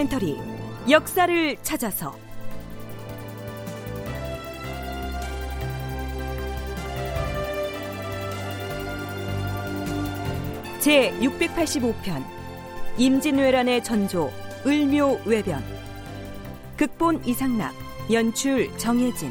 [0.00, 0.38] 다큐멘터리
[0.88, 2.16] 역사를 찾아서.
[10.78, 12.24] 제 685편
[12.96, 14.32] 임진왜란의 전조
[14.66, 15.62] 을묘 외변.
[16.76, 17.74] 극본 이상락
[18.10, 19.30] 연출 정혜진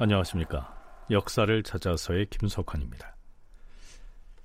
[0.00, 0.76] 안녕하십니까?
[1.10, 3.16] 역사를 찾아서의 김석환입니다.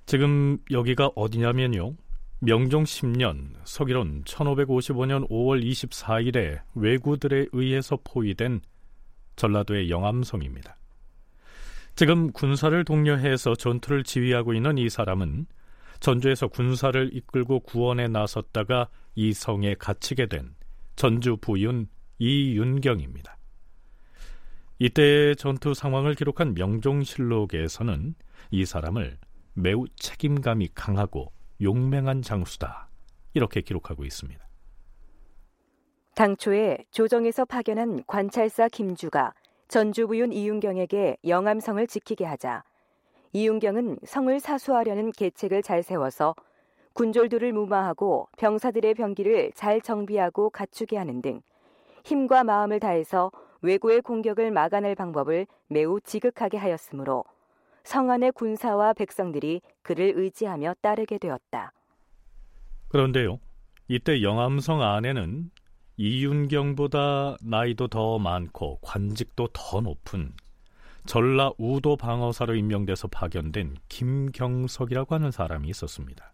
[0.04, 1.94] 지금 여기가 어디냐면요.
[2.40, 8.62] 명종 10년 서기론 1555년 5월 24일에 왜구들에 의해서 포위된
[9.36, 10.76] 전라도의 영암성입니다.
[11.94, 15.46] 지금 군사를 독려해서 전투를 지휘하고 있는 이 사람은
[16.00, 20.56] 전주에서 군사를 이끌고 구원에 나섰다가 이 성에 갇히게 된
[20.96, 21.86] 전주 부윤
[22.18, 23.36] 이윤경입니다.
[24.78, 28.14] 이때의 전투 상황을 기록한 명종실록에서는
[28.50, 29.18] 이 사람을
[29.54, 32.88] 매우 책임감이 강하고 용맹한 장수다
[33.34, 34.44] 이렇게 기록하고 있습니다.
[36.16, 39.32] 당초에 조정에서 파견한 관찰사 김주가
[39.68, 42.64] 전주부윤 이윤경에게 영암성을 지키게 하자
[43.32, 46.34] 이윤경은 성을 사수하려는 계책을 잘 세워서
[46.92, 51.40] 군졸들을 무마하고 병사들의 병기를 잘 정비하고 갖추게 하는 등
[52.04, 53.32] 힘과 마음을 다해서
[53.64, 57.24] 외구의 공격을 막아낼 방법을 매우 지극하게 하였으므로
[57.84, 61.72] 성안의 군사와 백성들이 그를 의지하며 따르게 되었다.
[62.88, 63.40] 그런데요,
[63.88, 65.50] 이때 영암성 안에는
[65.96, 70.34] 이윤경보다 나이도 더 많고 관직도 더 높은
[71.06, 76.32] 전라 우도 방어사로 임명돼서 파견된 김경석이라고 하는 사람이 있었습니다.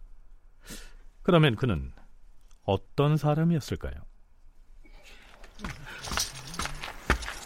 [1.23, 1.93] 그러면 그는
[2.63, 4.10] 어떤 사람이었을까요?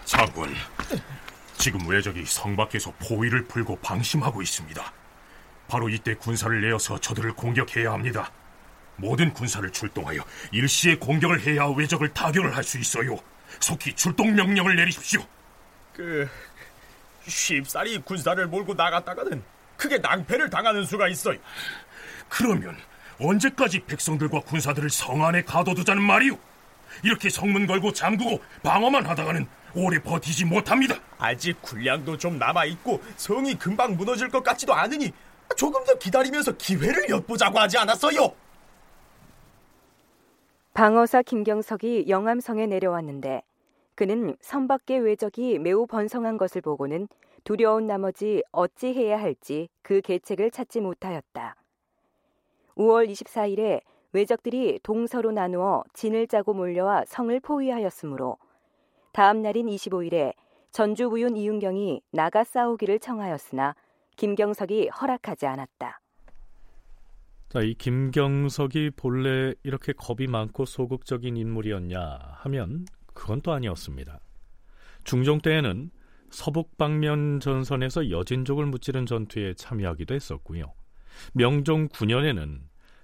[0.04, 0.54] 장군,
[1.56, 4.92] 지금 외적이 성 밖에서 포위를 풀고 방심하고 있습니다.
[5.66, 8.30] 바로 이때 군사를 내어서 저들을 공격해야 합니다.
[8.96, 10.22] 모든 군사를 출동하여
[10.52, 13.16] 일시에 공격을 해야 외적을 타격을 할 수 있어요.
[13.60, 15.24] 속히 출동 명령을 내리십시오.
[15.92, 16.28] 그
[17.26, 19.42] 쉽사리 군사를 몰고 나갔다가는
[19.76, 21.38] 크게 낭패를 당하는 수가 있어요.
[22.28, 22.76] 그러면
[23.18, 26.38] 언제까지 백성들과 군사들을 성 안에 가둬두자는 말이오?
[27.02, 29.46] 이렇게 성문 걸고 잠그고 방어만 하다가는
[29.76, 30.96] 오래 버티지 못합니다.
[31.18, 35.12] 아직 군량도 좀 남아있고 성이 금방 무너질 것 같지도 않으니
[35.56, 38.32] 조금 더 기다리면서 기회를 엿보자고 하지 않았어요?
[40.74, 43.42] 방어사 김경석이 영암성에 내려왔는데
[43.94, 47.06] 그는 선 밖의 외적이 매우 번성한 것을 보고는
[47.44, 51.54] 두려운 나머지 어찌 해야 할지 그 계책을 찾지 못하였다.
[52.76, 58.38] 5월 24일에 외적들이 동서로 나누어 진을 짜고 몰려와 성을 포위하였으므로
[59.14, 60.34] 다음 날인 25일에
[60.72, 63.76] 전주 부윤 이윤경이 나가 싸우기를 청하였으나
[64.16, 66.00] 김경석이 허락하지 않았다.
[67.48, 74.18] 자, 이 김경석이 본래 이렇게 겁이 많고 소극적인 인물이었냐 하면 그건 또 아니었습니다.
[75.04, 75.92] 중종 때에는
[76.30, 80.74] 서북 방면 전선에서 여진족을 무찌른 전투에 참여하기도 했었고요.
[81.34, 82.62] 명종 9년에는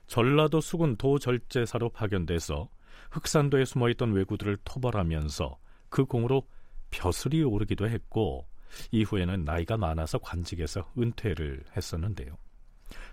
[0.08, 2.68] 전라도 수군 도절제사로 파견돼서
[3.12, 5.56] 흑산도에 숨어있던 왜구들을 토벌하면서
[5.90, 6.48] 그 공으로
[6.90, 8.46] 벼슬이 오르기도 했고
[8.90, 12.38] 이후에는 나이가 많아서 관직에서 은퇴를 했었는데요.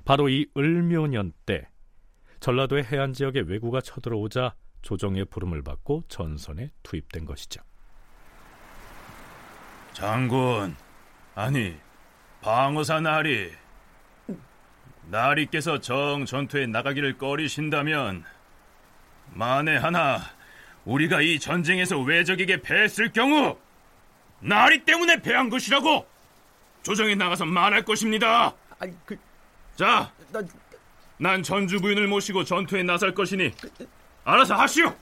[0.06, 1.68] 바로 이 을묘년 때
[2.40, 7.62] 전라도의 해안 지역에 왜구가 쳐들어오자 조정의 부름을 받고 전선에 투입된 것이죠.
[9.94, 10.76] 장군,
[11.34, 11.76] 아니
[12.42, 13.52] 방어사 나리,
[15.08, 18.24] 나리께서 정 전투에 나가기를 꺼리신다면
[19.34, 20.20] 만에 하나
[20.88, 23.58] 우리가 이 전쟁에서 외적에게 패했을 경우
[24.40, 26.08] 나리 때문에 패한 것이라고
[26.82, 28.54] 조정에 나가서 말할 것입니다.
[28.80, 29.18] 아니, 그...
[29.76, 30.42] 자, 나...
[31.18, 33.52] 난 전주 부인을 모시고 전투에 나설 것이니
[34.24, 34.96] 알아서 하시오.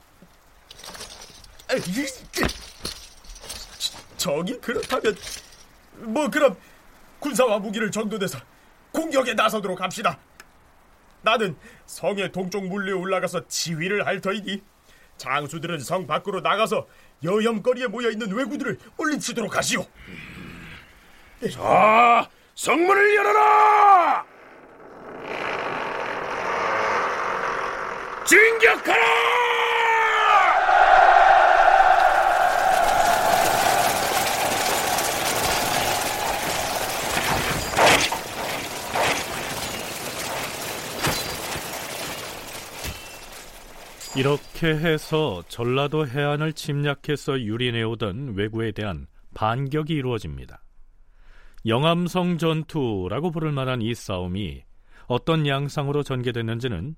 [4.16, 5.16] 저기 그렇다면
[5.98, 6.56] 뭐 그럼
[7.20, 8.38] 군사와 무기를 정도돼서
[8.90, 10.18] 공격에 나서도록 합시다.
[11.22, 14.62] 나는 성의 동쪽 물리에 올라가서 지휘를 할 터이니
[15.16, 16.86] 장수들은 성 밖으로 나가서
[17.24, 19.86] 여염거리에 모여 있는 왜구들을 물리치도록 하시오.
[21.52, 24.24] 자, 성문을 열어라!
[28.24, 29.45] 진격하라!
[44.16, 50.62] 이렇게 해서 전라도 해안을 침략해서 유린해오던 왜구에 대한 반격이 이루어집니다.
[51.66, 54.64] 영암성 전투라고 부를 만한 이 싸움이
[55.06, 56.96] 어떤 양상으로 전개됐는지는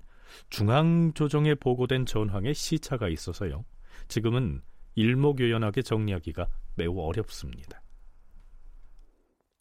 [0.49, 3.65] 중앙조정에 보고된 전황에 시차가 있어서요.
[4.07, 4.61] 지금은
[4.95, 7.81] 일목요연하게 정리하기가 매우 어렵습니다.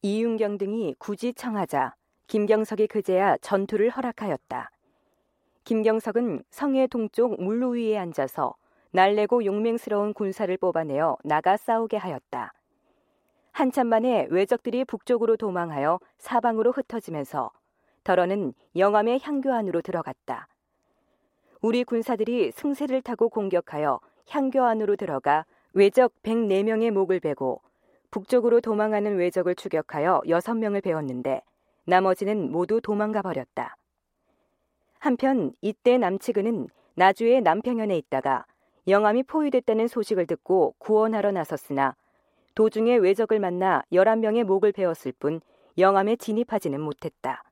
[0.02, 1.96] 이윤경 등이 굳이 청하자
[2.28, 4.70] 김경석이 그제야 전투를 허락하였다.
[5.68, 8.54] 김경석은 성의 동쪽 물로 위에 앉아서
[8.92, 12.54] 날래고 용맹스러운 군사를 뽑아내어 나가 싸우게 하였다.
[13.52, 17.50] 한참 만에 외적들이 북쪽으로 도망하여 사방으로 흩어지면서
[18.02, 20.48] 덜어는 영암의 향교 안으로 들어갔다.
[21.60, 24.00] 우리 군사들이 승세를 타고 공격하여
[24.30, 25.44] 향교 안으로 들어가
[25.74, 27.60] 외적 104명의 목을 베고
[28.10, 31.42] 북쪽으로 도망하는 외적을 추격하여 6명을 베었는데
[31.84, 33.76] 나머지는 모두 도망가 버렸다.
[34.98, 38.44] 한편 이때 남치근은 나주의 남평연에 있다가
[38.88, 41.94] 영암이 포위됐다는 소식을 듣고 구원하러 나섰으나
[42.54, 45.40] 도중에 외적을 만나 11명의 목을 베었을 뿐
[45.76, 47.44] 영암에 진입하지는 못했다.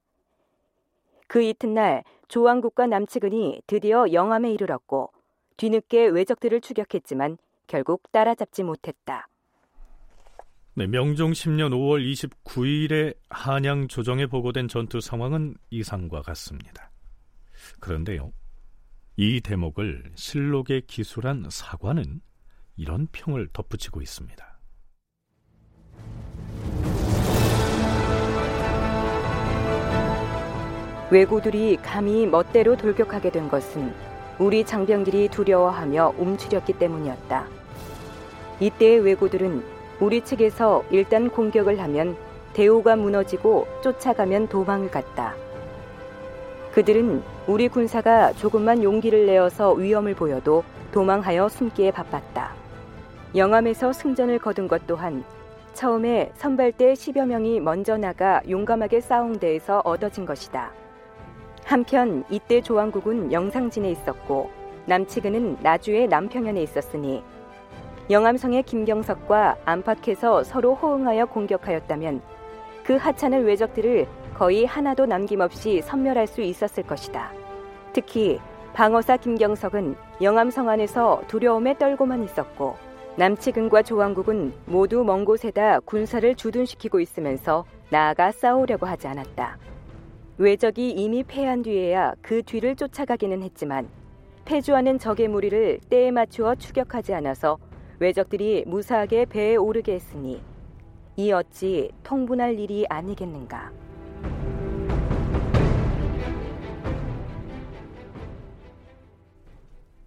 [1.29, 5.13] 그 이튿날 조왕국과 남치근이 드디어 영암에 이르렀고
[5.57, 9.29] 뒤늦게 외적들을 추격했지만 결국 따라잡지 못했다.
[10.75, 16.91] 네, 명종 10년 5월 29일에 한양 조정에 보고된 전투 상황은 이상과 같습니다.
[17.81, 18.33] 그런데요.
[19.17, 22.21] 이 대목을 실록에 기술한 사관은
[22.77, 24.57] 이런 평을 덧붙이고 있습니다.
[31.11, 33.95] 왜구들이 감히 멋대로 돌격하게 된 것은
[34.39, 37.47] 우리 장병들이 두려워하며 움츠렸기 때문이었다.
[38.61, 39.65] 이때의 왜구들은
[40.01, 42.17] 우리 측에서 일단 공격을 하면
[42.53, 45.35] 대우가 무너지고 쫓아가면 도망을 갔다.
[46.77, 50.63] 그들은 우리 군사가 조금만 용기를 내어서 위험을 보여도
[50.93, 52.53] 도망하여 숨기에 바빴다.
[53.35, 55.25] 영암에서 승전을 거둔 것 또한
[55.73, 60.71] 처음에 선발대 10여 명이 먼저 나가 용감하게 싸운 데에서 얻어진 것이다.
[61.65, 64.51] 한편 이때 조왕국은 영상진에 있었고
[64.85, 67.23] 남치근은 나주의 남평연에 있었으니
[68.11, 72.21] 영암성의 김경석과 안팎에서 서로 호응하여 공격하였다면
[72.85, 77.33] 그 하찮은 외적들을 거의 하나도 남김없이 섬멸할 수 있었을 것이다.
[77.95, 78.39] 특히
[78.75, 82.77] 방어사 김경석은 영암성 안에서 두려움에 떨고만 있었고
[83.17, 89.57] 남치근과 조왕국은 모두 먼 곳에다 군사를 주둔시키고 있으면서 나아가 싸우려고 하지 않았다.
[90.37, 93.89] 외적이 이미 패한 뒤에야 그 뒤를 쫓아가기는 했지만
[94.45, 97.57] 패주하는 적의 무리를 때에 맞추어 추격하지 않아서
[98.01, 100.43] 외적들이 무사하게 배에 오르게 했으니
[101.17, 103.86] 이 어찌 통분할 일이 아니겠는가.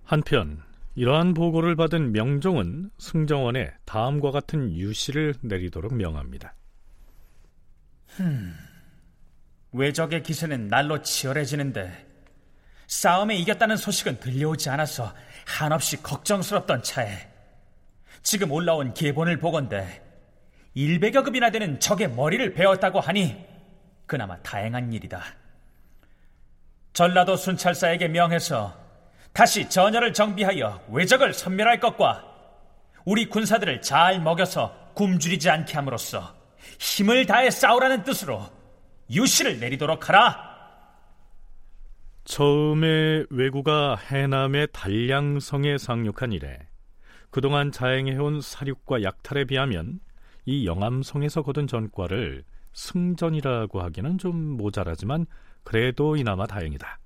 [0.09, 0.63] 한편
[0.95, 6.55] 이러한 보고를 받은 명종은 승정원에 다음과 같은 유시를 내리도록 명합니다.
[8.07, 8.53] 흠,
[9.71, 12.07] 외적의 기세는 날로 치열해지는데
[12.87, 15.13] 싸움에 이겼다는 소식은 들려오지 않아서
[15.45, 17.29] 한없이 걱정스럽던 차에
[18.23, 20.01] 지금 올라온 기본을 보건대
[20.75, 23.48] 100여 급이나 되는 적의 머리를 베었다고 하니
[24.09, 25.21] 그나마 다행한 일이다.
[26.93, 28.75] 전라도 순찰사에게 명해서
[29.31, 32.25] 다시 전열을 정비하여 외적을 섬멸할 것과
[33.05, 36.35] 우리 군사들을 잘 먹여서 굶주리지 않게 함으로써
[36.79, 38.43] 힘을 다해 싸우라는 뜻으로
[39.11, 40.49] 유시를 내리도록 하라.
[42.25, 46.57] 처음에 왜구가 해남의 단량성에 상륙한 이래
[47.29, 49.99] 그동안 자행해온 사륙과 약탈에 비하면
[50.45, 55.25] 이 영암성에서 거둔 전과를 승전이라고 하기는 좀 모자라지만
[55.63, 56.99] 그래도 이나마 다행이다.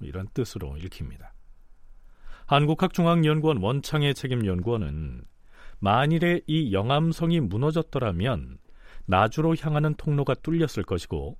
[0.00, 1.32] 이런 뜻으로 읽힙니다.
[2.46, 5.24] 한국학중앙연구원 원창의 책임연구원은
[5.80, 8.58] 만일에 이 영암성이 무너졌더라면
[9.06, 11.38] 나주로 향하는 통로가 뚫렸을 것이고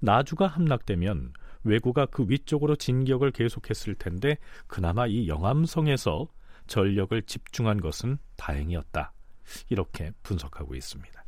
[0.00, 1.32] 나주가 함락되면
[1.64, 6.28] 왜구가 그 위쪽으로 진격을 계속했을 텐데 그나마 이 영암성에서
[6.66, 9.12] 전력을 집중한 것은 다행이었다.
[9.68, 11.23] 이렇게 분석하고 있습니다.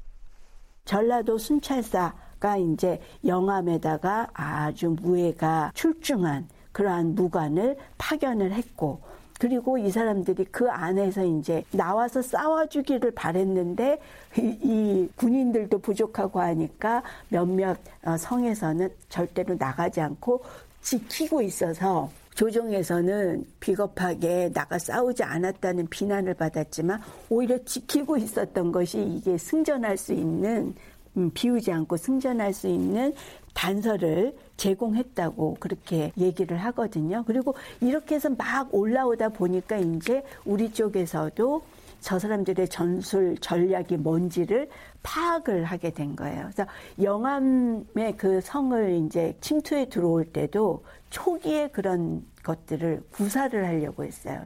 [0.87, 9.01] 전라도 순찰사가 이제 영암에다가 아주 무예가 출중한 그러한 무관을 파견을 했고
[9.39, 14.01] 그리고 이 사람들이 그 안에서 이제 나와서 싸워주기를 바랬는데
[14.39, 20.43] 이, 이 군인들도 부족하고 하니까 몇몇 어, 성에서는 절대로 나가지 않고
[20.81, 27.01] 지키고 있어서 조정에서는 비겁하게 나가 싸우지 않았다는 비난을 받았지만
[27.31, 30.75] 오히려 지키고 있었던 것이 이게 승전할 수 있는
[31.17, 33.15] 음, 비우지 않고 승전할 수 있는
[33.55, 37.25] 단서를 제공했다고 그렇게 얘기를 하거든요.
[37.27, 41.63] 그리고 이렇게 해서 막 올라오다 보니까 이제 우리 쪽에서도
[42.01, 44.69] 저 사람들의 전술 전략이 뭔지를
[45.03, 46.51] 파악을 하게 된 거예요.
[46.53, 46.67] 그래서
[47.03, 54.45] 영암의 그 성을 이제 침투해 들어올 때도 초기에 그런 것들을 구사를 하려고 했어요.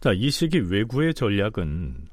[0.00, 2.08] 자, 이 시기 왜구의 전략은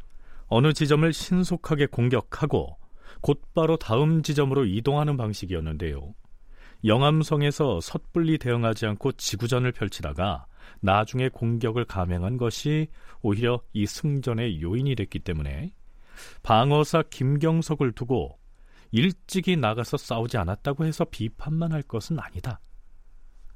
[0.48, 2.78] 어느 지점을 신속하게 공격하고
[3.22, 6.14] 곧바로 다음 지점으로 이동하는 방식이었는데요.
[6.84, 10.46] 영암성에서 섣불리 대응하지 않고 지구전을 펼치다가
[10.82, 12.88] 나중에 공격을 감행한 것이
[13.22, 15.72] 오히려 이 승전의 요인이 됐기 때문에
[16.44, 18.38] 방어사 김경석을 두고
[18.92, 22.60] 일찍이 나가서 싸우지 않았다고 해서 비판만 할 것은 아니다.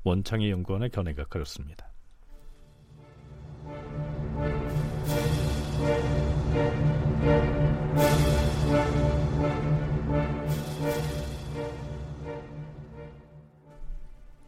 [0.03, 1.89] 원창의 연구원의 견해가 그렇습니다.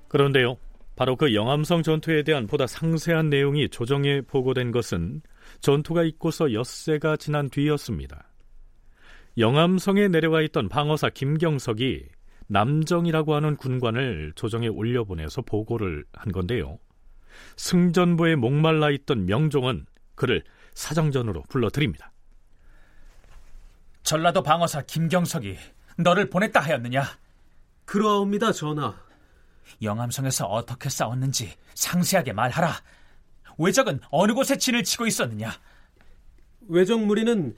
[0.08, 0.58] 그런데요,
[0.96, 5.22] 바로 그 영암성 전투에 대한 보다 상세한 내용이 조정에 보고된 것은
[5.62, 8.30] 전투가 있고서 엿새가 지난 뒤였습니다.
[9.38, 12.10] 영암성에 내려와 있던 방어사 김경석이
[12.52, 16.80] 남정이라고 하는 군관을 조정에 올려보내서 보고를 한 건데요.
[17.56, 20.44] 승전부에 목말라 있던 명종은 그를
[20.74, 22.12] 사정전으로 불러드립니다.
[24.04, 25.58] 전라도 방어사 김경석이
[25.98, 27.04] 너를 보냈다 하였느냐?
[27.86, 28.96] 그러옵니다, 전하.
[29.82, 32.74] 영암성에서 어떻게 싸웠는지 상세하게 말하라.
[33.60, 35.54] 외적은 어느 곳에 진을 치고 있었느냐?
[36.68, 37.56] 외적 무리는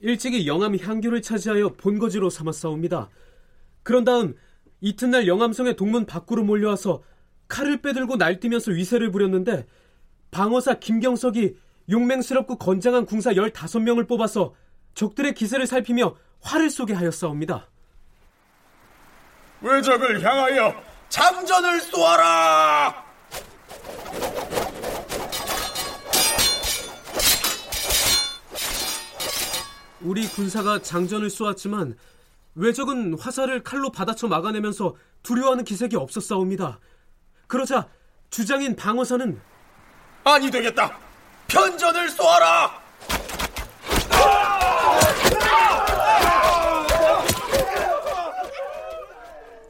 [0.00, 3.10] 일찍이 영암 향교를 차지하여 본거지로 삼았사옵니다.
[3.82, 4.34] 그런 다음
[4.80, 7.02] 이튿날 영암성의 동문 밖으로 몰려와서
[7.48, 9.66] 칼을 빼들고 날뛰면서 위세를 부렸는데
[10.30, 11.56] 방어사 김경석이
[11.90, 14.54] 용맹스럽고 건장한 궁사 15명을 뽑아서
[14.94, 17.68] 적들의 기세를 살피며 활을 쏘게 하였사옵니다.
[19.60, 20.74] 외적을 향하여
[21.08, 23.04] 장전을 쏘아라!
[30.02, 31.96] 우리 군사가 장전을 쏘았지만
[32.54, 36.80] 외적은 화살을 칼로 받아쳐 막아내면서 두려워하는 기색이 없었사옵니다.
[37.46, 37.88] 그러자
[38.30, 39.40] 주장인 방어사는
[40.24, 40.98] 아니 되겠다.
[41.48, 42.80] 편전을 쏘아라.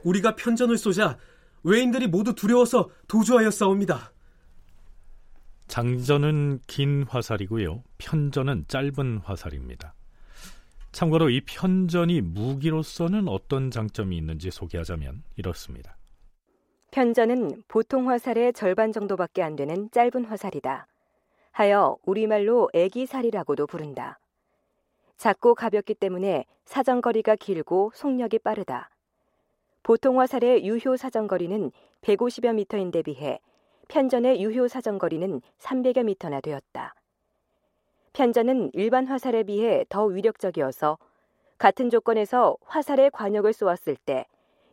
[0.02, 1.18] 우리가 편전을 쏘자
[1.62, 4.12] 외인들이 모두 두려워서 도주하여 싸웁니다.
[5.68, 7.82] 장전은 긴 화살이고요.
[7.98, 9.94] 편전은 짧은 화살입니다.
[10.92, 15.96] 참고로 이 편전이 무기로서는 어떤 장점이 있는지 소개하자면 이렇습니다.
[16.90, 20.88] 편전은 보통 화살의 절반 정도밖에 안 되는 짧은 화살이다.
[21.52, 24.18] 하여 우리말로 애기살이라고도 부른다.
[25.16, 28.90] 작고 가볍기 때문에 사정거리가 길고 속력이 빠르다.
[29.82, 31.70] 보통 화살의 유효 사정거리는
[32.02, 33.38] 150여 미터인데 비해
[33.88, 36.94] 편전의 유효 사정거리는 300여 미터나 되었다.
[38.12, 40.98] 편전은 일반 화살에 비해 더 위력적이어서
[41.58, 44.26] 같은 조건에서 화살의 관역을 쏘았을 때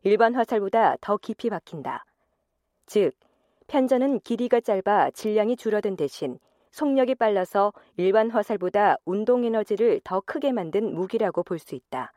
[0.04, 2.06] 일반 화살보다 더 깊이 박힌다.
[2.86, 3.14] 즉,
[3.68, 6.40] 편전은 길이가 짧아 질량이 줄어든 대신
[6.72, 12.14] 속력이 빨라서 일반 화살보다 운동 에너지를 더 크게 만든 무기라고 볼 수 있다.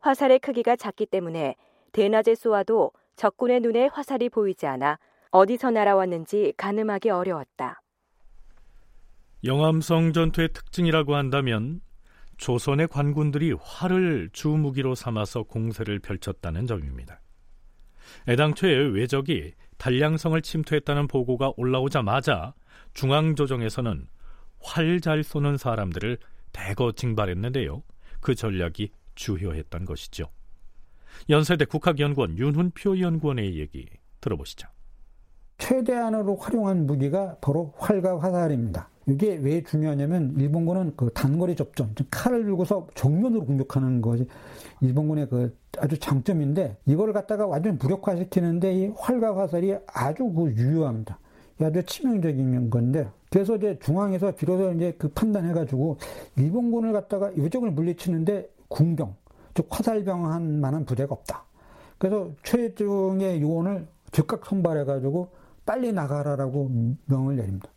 [0.00, 1.56] 화살의 크기가 작기 때문에
[1.92, 4.98] 대낮에 쏘아도 적군의 눈에 화살이 보이지 않아
[5.30, 7.80] 어디서 날아왔는지 가늠하기 어려웠다.
[9.44, 11.80] 영암성 전투의 특징이라고 한다면
[12.38, 17.20] 조선의 관군들이 활을 주무기로 삼아서 공세를 펼쳤다는 점입니다.
[18.28, 22.54] 애당초에 외적이 단량성을 침투했다는 보고가 올라오자마자
[22.94, 24.06] 중앙조정에서는
[24.60, 26.18] 활 잘 쏘는 사람들을
[26.52, 27.82] 대거 징발했는데요.
[28.20, 30.30] 그 전략이 주효했던 것이죠.
[31.28, 33.86] 연세대 국학연구원 윤훈표 연구원의 얘기
[34.20, 34.68] 들어보시죠.
[35.58, 38.88] 최대한으로 활용한 무기가 바로 활과 화살입니다.
[39.08, 44.26] 이게 왜 중요하냐면 일본군은 그 단거리 접전, 칼을 들고서 정면으로 공격하는 것이
[44.80, 51.18] 일본군의 그 아주 장점인데 이걸 갖다가 완전 무력화시키는데 이 활과 화살이 아주 그 유효합니다.
[51.60, 55.98] 아주 치명적인 건데 그래서 이제 중앙에서 비로소 이제 그 판단해가지고
[56.36, 59.14] 일본군을 갖다가 요적을 물리치는데 군병,
[59.54, 61.44] 즉 화살병 한 만한 부대가 없다.
[61.98, 65.28] 그래서 최종의 요원을 즉각 선발해가지고
[65.66, 66.70] 빨리 나가라라고
[67.06, 67.68] 명을 내립니다.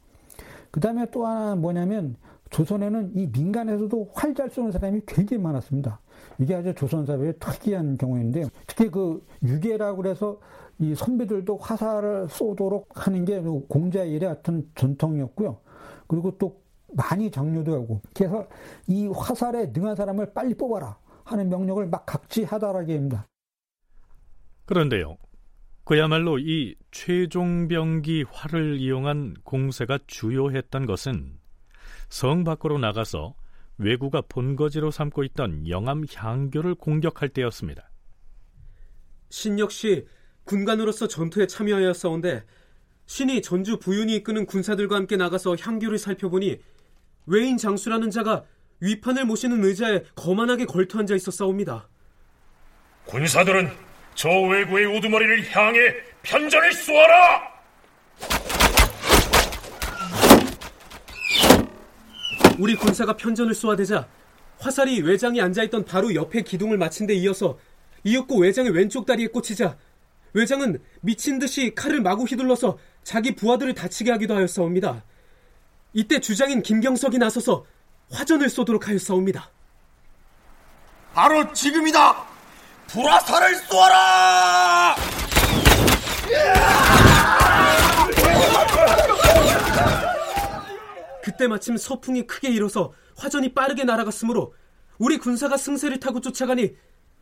[0.72, 2.15] 그 다음에 또 하나 뭐냐면
[2.51, 6.00] 조선에는 이 민간에서도 활 잘 쏘는 사람이 굉장히 많았습니다.
[6.39, 8.48] 이게 아주 조선 사회의 특이한 경우인데요.
[8.67, 10.39] 특히 그 유계라고 그래서
[10.77, 15.58] 이 선비들도 화살을 쏘도록 하는 게 공자 일의 어떤 전통이었고요.
[16.08, 16.62] 그리고 또
[16.93, 18.48] 많이 장려도 하고 그래서
[18.88, 23.27] 이 화살에 능한 사람을 빨리 뽑아라 하는 명령을 막 각지하다라게 합니다.
[24.65, 25.17] 그런데요.
[25.89, 31.39] 그야말로 이 최종병기 활을 이용한 공세가 주요했던 것은
[32.10, 33.34] 성 밖으로 나가서
[33.79, 37.89] 왜구가 본거지로 삼고 있던 영암 향교를 공격할 때였습니다.
[39.31, 40.05] 신 역시
[40.43, 42.43] 군관으로서 전투에 참여하였사온데
[43.08, 46.60] 신이 전주 부윤이 이끄는 군사들과 함께 나가서 향교를 살펴보니
[47.25, 48.43] 외인 장수라는 자가
[48.79, 51.89] 위판을 모시는 의자에 거만하게 걸터 앉아 있었사옵니다.
[53.05, 53.88] 군사들은
[54.19, 55.79] 저 외구의 우두머리를 향해
[56.23, 57.41] 편전을 쏘아라!
[62.57, 64.09] 우리 군사가 편전을 쏘아대자
[64.59, 67.57] 화살이 외장이 앉아있던 바로 옆에 기둥을 맞힌 데 이어서
[68.03, 69.77] 이윽고 외장의 왼쪽 다리에 꽂히자
[70.33, 75.01] 외장은 미친 듯이 칼을 마구 휘둘러서 자기 부하들을 다치게 하기도 하였사옵니다.
[75.93, 77.65] 이때 주장인 김경석이 나서서
[78.11, 79.49] 화전을 쏘도록 하였사옵니다.
[81.13, 82.28] 바로 지금이다!
[82.91, 84.96] 불화살을 쏘아라!
[91.24, 94.53] 그때 마침 서풍이 크게 일어서 화전이 빠르게 날아갔으므로
[94.98, 96.75] 우리 군사가 승세를 타고 쫓아가니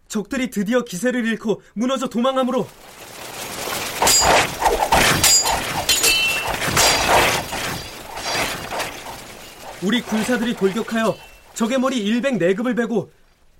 [0.07, 2.67] 적들이 드디어 기세를 잃고 무너져 도망하므로
[9.83, 11.15] 우리 군사들이 돌격하여
[11.53, 13.11] 적의 머리 104급을 베고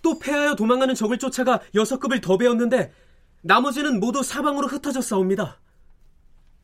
[0.08, 2.94] 또 패하여 도망가는 적을 쫓아가 6급을 더 베었는데
[3.42, 5.58] 나머지는 모두 사방으로 흩어졌사옵니다.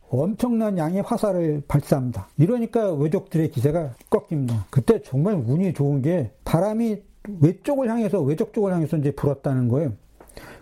[0.09, 2.29] 엄청난 양의 화살을 발사합니다.
[2.37, 4.65] 이러니까 외적들의 기세가 꺾입니다.
[4.69, 7.01] 그때 정말 운이 좋은 게 바람이
[7.41, 9.91] 외쪽을 향해서 외적 쪽을 향해서 이제 불었다는 거예요.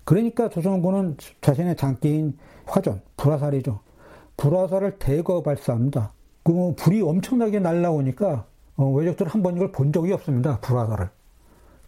[0.04, 3.80] 그러니까 조선군은 자신의 장기인 화전, 불화살이죠.
[4.38, 6.14] 불화살을 대거 발사합니다.
[6.42, 8.46] 그 불이 엄청나게 날라오니까
[8.78, 10.60] 어, 외적들 한번 이걸 본 적이 없습니다.
[10.62, 11.10] 불화살을.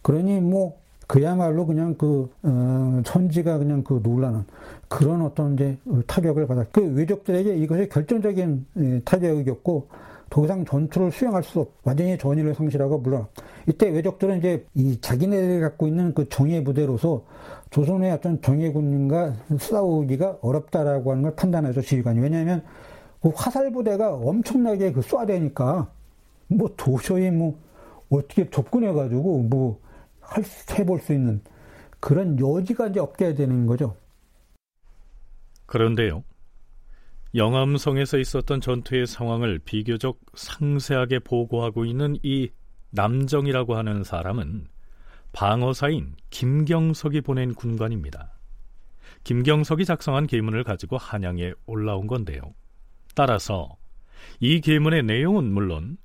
[0.02, 4.44] 그러니 뭐 그야말로 그냥 그 어, 천지가 그냥 그 놀라는
[4.88, 6.66] 그런 어떤 이제 타격을 받았.
[6.72, 9.88] 그 외적들에게 이것이 결정적인 예, 타격이었고
[10.30, 13.26] 더 이상 전투를 수행할 수 없, 완전히 전의를 상실하고 물론
[13.68, 17.24] 이때 외적들은 이제 이 자기네들이 갖고 있는 그 정예 부대로서
[17.70, 22.62] 조선의 어떤 정예군과 싸우기가 어렵다라고 하는 걸 판단해서 지휘관이 왜냐하면
[23.20, 25.86] 그 화살 부대가 엄청나게 그 쏴대니까
[26.48, 27.56] 뭐 도저히 뭐
[28.10, 29.78] 어떻게 접근해가지고 뭐
[30.78, 31.42] 해볼 수 있는
[32.00, 33.96] 그런 여지가 이제 없게 되는 거죠.
[35.66, 36.24] 그런데요.
[37.34, 42.50] 영암성에서 있었던 전투의 상황을 비교적 상세하게 보고하고 있는 이
[42.90, 44.68] 남정이라고 하는 사람은
[45.32, 48.38] 방어사인 김경석이 보낸 군관입니다.
[49.24, 52.40] 김경석이 작성한 계문을 가지고 한양에 올라온 건데요.
[53.16, 53.76] 따라서
[54.38, 55.96] 이 계문의 내용은 물론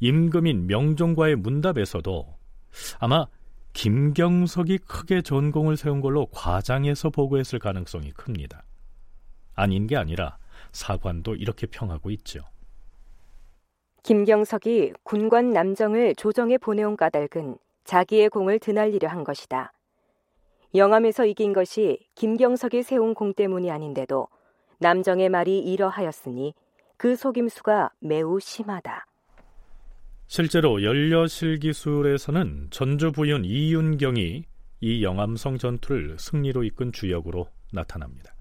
[0.00, 2.38] 임금인 명종과의 문답에서도
[2.98, 3.26] 아마
[3.72, 8.64] 김경석이 크게 전공을 세운 걸로 과장해서 보고했을 가능성이 큽니다.
[9.54, 10.38] 아닌 게 아니라
[10.72, 12.40] 사관도 이렇게 평하고 있죠.
[14.02, 19.72] 김경석이 군관 남정을 조정에 보내온 까닭은 자기의 공을 드날리려 한 것이다.
[20.74, 24.28] 영암에서 이긴 것이 김경석이 세운 공 때문이 아닌데도
[24.78, 26.54] 남정의 말이 이러하였으니
[26.96, 29.07] 그 속임수가 매우 심하다.
[30.30, 34.44] 실제로 연려실 기술에서는 전주부윤 이윤경이
[34.80, 38.34] 이 영암성 전투를 승리로 이끈 주역으로 나타납니다.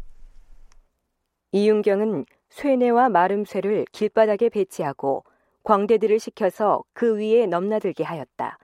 [1.54, 5.24] 이윤경은 쇠뇌와 마름쇠를 길바닥에 배치하고
[5.64, 8.58] 광대들을 시켜서 그 위에 넘나들게 하였다.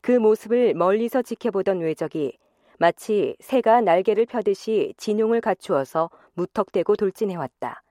[0.00, 2.36] 그 모습을 멀리서 지켜보던 외적이
[2.80, 7.84] 마치 새가 날개를 펴듯이 진용을 갖추어서 무턱대고 돌진해왔다.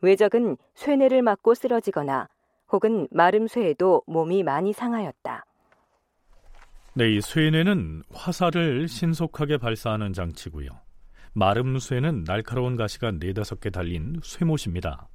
[0.00, 2.28] 외적은 쇠뇌를 맞고 쓰러지거나
[2.74, 5.44] 혹은 마름 쇠에도 몸이 많이 상하였다.
[6.94, 10.70] 네, 이 쇠뇌는 화살을 신속하게 발사하는 장치고요.
[11.34, 15.08] 마름 쇠는 날카로운 가시가 네다섯 개 달린 쇠못입니다.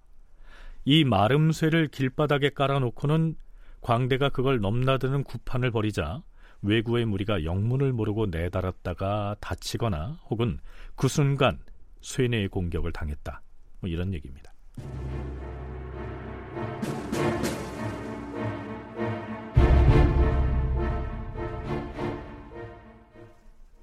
[0.86, 3.36] 이 마름 쇠를 길바닥에 깔아놓고는
[3.82, 6.24] 광대가 그걸 넘나드는 구판을 벌이자
[6.62, 10.60] 외구의 무리가 영문을 모르고 내달았다가 다치거나 혹은
[10.95, 11.60] 그 순간
[12.00, 13.41] 쇠뇌의 공격을 당했다.
[13.82, 14.54] 뭐 이런 얘기입니다.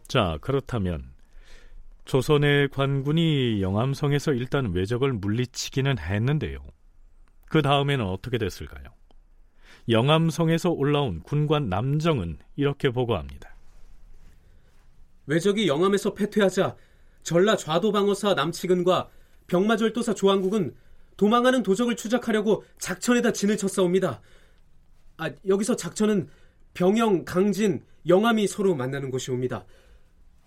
[0.09, 1.12] 자, 그렇다면
[2.05, 6.59] 조선의 관군이 영암성에서 일단 외적을 물리치기는 했는데요.
[7.49, 8.85] 그 다음에는 어떻게 됐을까요?
[9.88, 13.55] 영암성에서 올라온 군관 남정은 이렇게 보고합니다.
[15.27, 16.77] 외적이 영암에서 패퇴하자
[17.25, 19.09] 전라 좌도방어사 남치근과
[19.49, 20.75] 병마절도사 조항국은
[21.16, 24.21] 도망하는 도적을 추적하려고 작천에다 진을 쳤사옵니다.
[25.16, 26.29] 아, 여기서 작천은
[26.75, 29.64] 병영, 강진, 영암이 서로 만나는 곳이옵니다.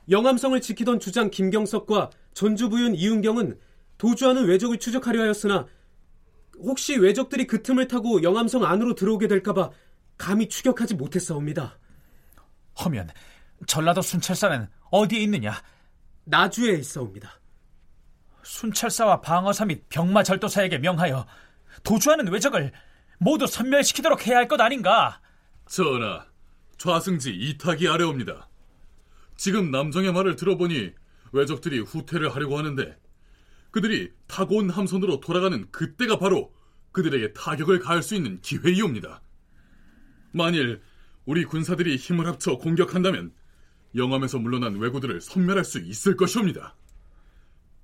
[0.09, 3.59] 영암성을 지키던 주장 김경석과 전주부윤 이은경은
[3.97, 5.67] 도주하는 외적을 추적하려 하였으나
[6.57, 9.69] 혹시 외적들이 그 틈을 타고 영암성 안으로 들어오게 될까봐
[10.17, 11.77] 감히 추격하지 못했사옵니다.
[12.83, 13.09] 허면
[13.67, 15.53] 전라도 순찰사는 어디에 있느냐?
[16.25, 17.39] 나주에 있사옵니다.
[18.43, 21.25] 순찰사와 방어사 및 병마 절도사에게 명하여
[21.83, 22.71] 도주하는 외적을
[23.19, 25.21] 모두 선멸시키도록 해야 할 것 아닌가?
[25.67, 26.25] 전하,
[26.77, 28.48] 좌승지 이탁이 아래옵니다.
[29.39, 30.91] 지금 남정의 말을 들어보니
[31.31, 32.99] 외적들이 후퇴를 하려고 하는데
[33.71, 36.53] 그들이 타고 온 함선으로 돌아가는 그때가 바로
[36.91, 39.21] 그들에게 타격을 가할 수 있는 기회이옵니다.
[40.33, 40.81] 만일
[41.23, 43.31] 우리 군사들이 힘을 합쳐 공격한다면
[43.95, 46.75] 영암에서 물러난 왜구들을 섬멸할 수 있을 것이옵니다.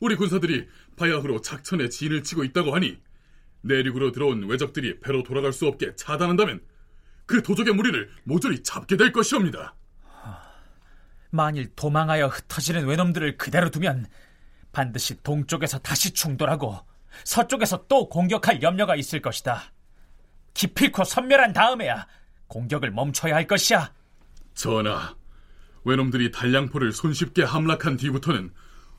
[0.01, 2.97] 우리 군사들이 바야흐로 작천에 진을 치고 있다고 하니
[3.61, 6.59] 내륙으로 들어온 왜적들이 배로 돌아갈 수 없게 차단한다면
[7.25, 9.73] 그 도적의 무리를 모조리 잡게 될 것이옵니다.
[11.35, 14.07] 만일 도망하여 흩어지는 외놈들을 그대로 두면
[14.71, 16.79] 반드시 동쪽에서 다시 충돌하고
[17.23, 19.63] 서쪽에서 또 공격할 염려가 있을 것이다.
[20.53, 22.07] 기필코 선멸한 다음에야
[22.47, 23.93] 공격을 멈춰야 할 것이야.
[24.53, 25.15] 전하,
[25.83, 28.51] 외놈들이 단량포를 손쉽게 함락한 뒤부터는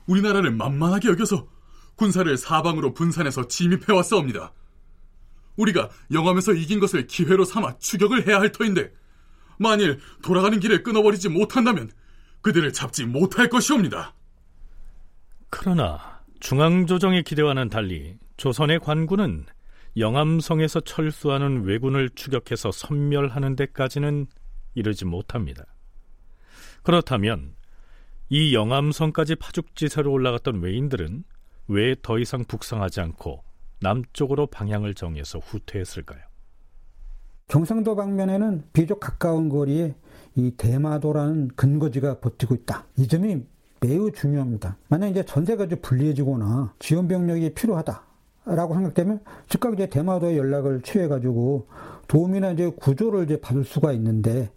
[0.05, 1.47] 우리나라를 만만하게 여겨서
[1.95, 4.53] 군사를 사방으로 분산해서 침입해 왔사옵니다.
[5.57, 8.91] 우리가 영암에서 이긴 것을 기회로 삼아 추격을 해야 할 터인데
[9.57, 11.91] 만일 돌아가는 길을 끊어버리지 못한다면
[12.47, 14.13] 그들을 잡지 못할 것이옵니다.
[15.49, 19.45] 그러나 중앙조정의 기대와는 달리 조선의 관군은
[19.97, 24.27] 영암성에서 철수하는 왜군을 추격해서 섬멸하는 데까지는
[24.75, 25.65] 이르지 못합니다.
[26.83, 27.53] 그렇다면
[28.29, 31.25] 이 영암성까지 파죽지세로 올라갔던 외인들은
[31.67, 33.43] 왜 더 이상 북상하지 않고
[33.81, 36.21] 남쪽으로 방향을 정해서 후퇴했을까요?
[37.47, 39.95] 경상도 방면에는 비교적 가까운 거리에
[40.35, 42.85] 이 대마도라는 근거지가 버티고 있다.
[42.97, 43.41] 이 점이
[43.79, 44.75] 매우 중요합니다.
[44.89, 51.67] 만약 이제 전세가 이제 불리해지거나 지원 병력이 필요하다라고 생각되면 즉각 이제 대마도에 연락을 취해가지고
[52.09, 54.51] 도움이나 이제 구조를 이제 받을 수가 있는데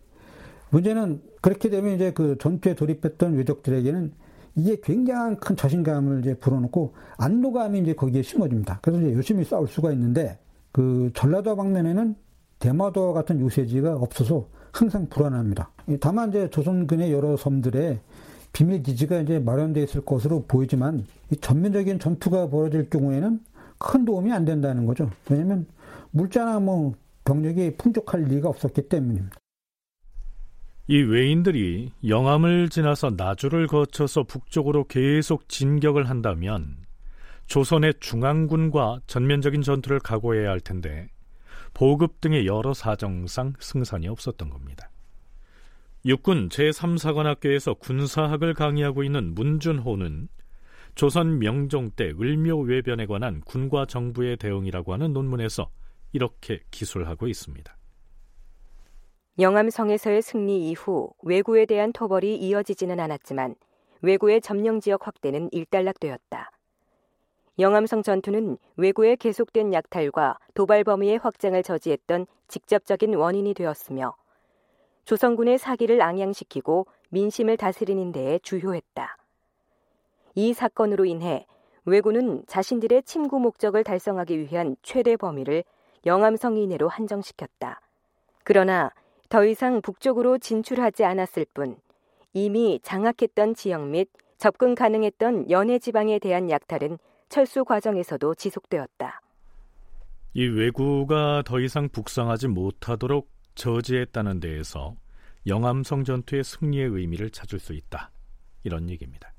[0.71, 4.13] 문제는 그렇게 되면 이제 그 전투에 돌입했던 외적들에게는
[4.57, 8.81] 이게 굉장한 큰 자신감을 이제 불어넣고 안도감이 이제 거기에 심어집니다.
[8.83, 10.41] 그래서 이제 열심히 싸울 수가 있는데
[10.73, 12.17] 그 전라도 방면에는
[12.61, 15.71] 대마도와 같은 요새지가 없어서 항상 불안합니다.
[16.01, 17.99] 다만 이제 조선군의 여러 섬들에
[18.53, 21.05] 비밀 기지가 이제 마련되어 있을 것으로 보이지만
[21.41, 23.41] 전면적인 전투가 벌어질 경우에는
[23.79, 25.11] 큰 도움이 안 된다는 거죠.
[25.29, 25.67] 왜냐하면
[26.11, 26.95] 물자나 뭐
[27.25, 29.37] 병력이 풍족할 리가 없었기 때문입니다.
[30.89, 36.77] 이 외인들이 영암을 지나서 나주를 거쳐서 북쪽으로 계속 진격을 한다면
[37.47, 41.09] 조선의 중앙군과 전면적인 전투를 각오해야 할 텐데
[41.75, 44.91] 보급 등의 여러 사정상 승산이 없었던 겁니다.
[46.05, 50.29] 육군 제3사관학교에서 군사학을 강의하고 있는 문준호는
[50.95, 55.71] 조선 명종 때 을묘 외변에 관한 군과 정부의 대응이라고 하는 논문에서
[56.13, 57.77] 이렇게 기술하고 있습니다.
[59.39, 63.55] 영암성에서의 승리 이후 왜구에 대한 토벌이 이어지지는 않았지만
[64.03, 66.51] 왜구의 점령 지역 확대는 일단락되었다.
[67.61, 74.15] 영암성 전투는 왜구의 계속된 약탈과 도발 범위의 확장을 저지했던 직접적인 원인이 되었으며
[75.05, 79.19] 조선군의 사기를 앙양시키고 민심을 다스리는 데에 주요했다.
[80.37, 81.45] 이 사건으로 인해
[81.85, 85.65] 왜구는 자신들의 침구 목적을 달성하기 위한 최대 범위를
[86.07, 87.83] 영암성 이내로 한정시켰다.
[88.43, 88.91] 그러나
[89.29, 91.77] 더 이상 북쪽으로 진출하지 않았을 뿐
[92.33, 96.99] 이미 장악했던 지역 및 접근 가능했던 연해 지방에 대한 약탈은
[97.31, 99.23] 철수 과정에서도 지속되었다.
[100.35, 104.97] 이 왜구가 더 이상 북상하지 못하도록 저지했다는 데에서
[105.47, 108.11] 영암성 전투의 승리의 의미를 찾을 수 있다.
[108.65, 109.33] 이런 얘기입니다.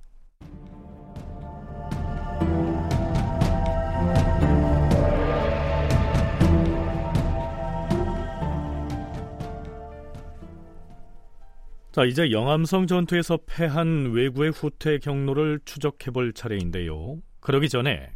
[11.91, 17.19] 자, 이제 영암성 전투에서 패한 왜구의 후퇴 경로를 추적해 볼 차례인데요.
[17.41, 18.11] 그러기 전에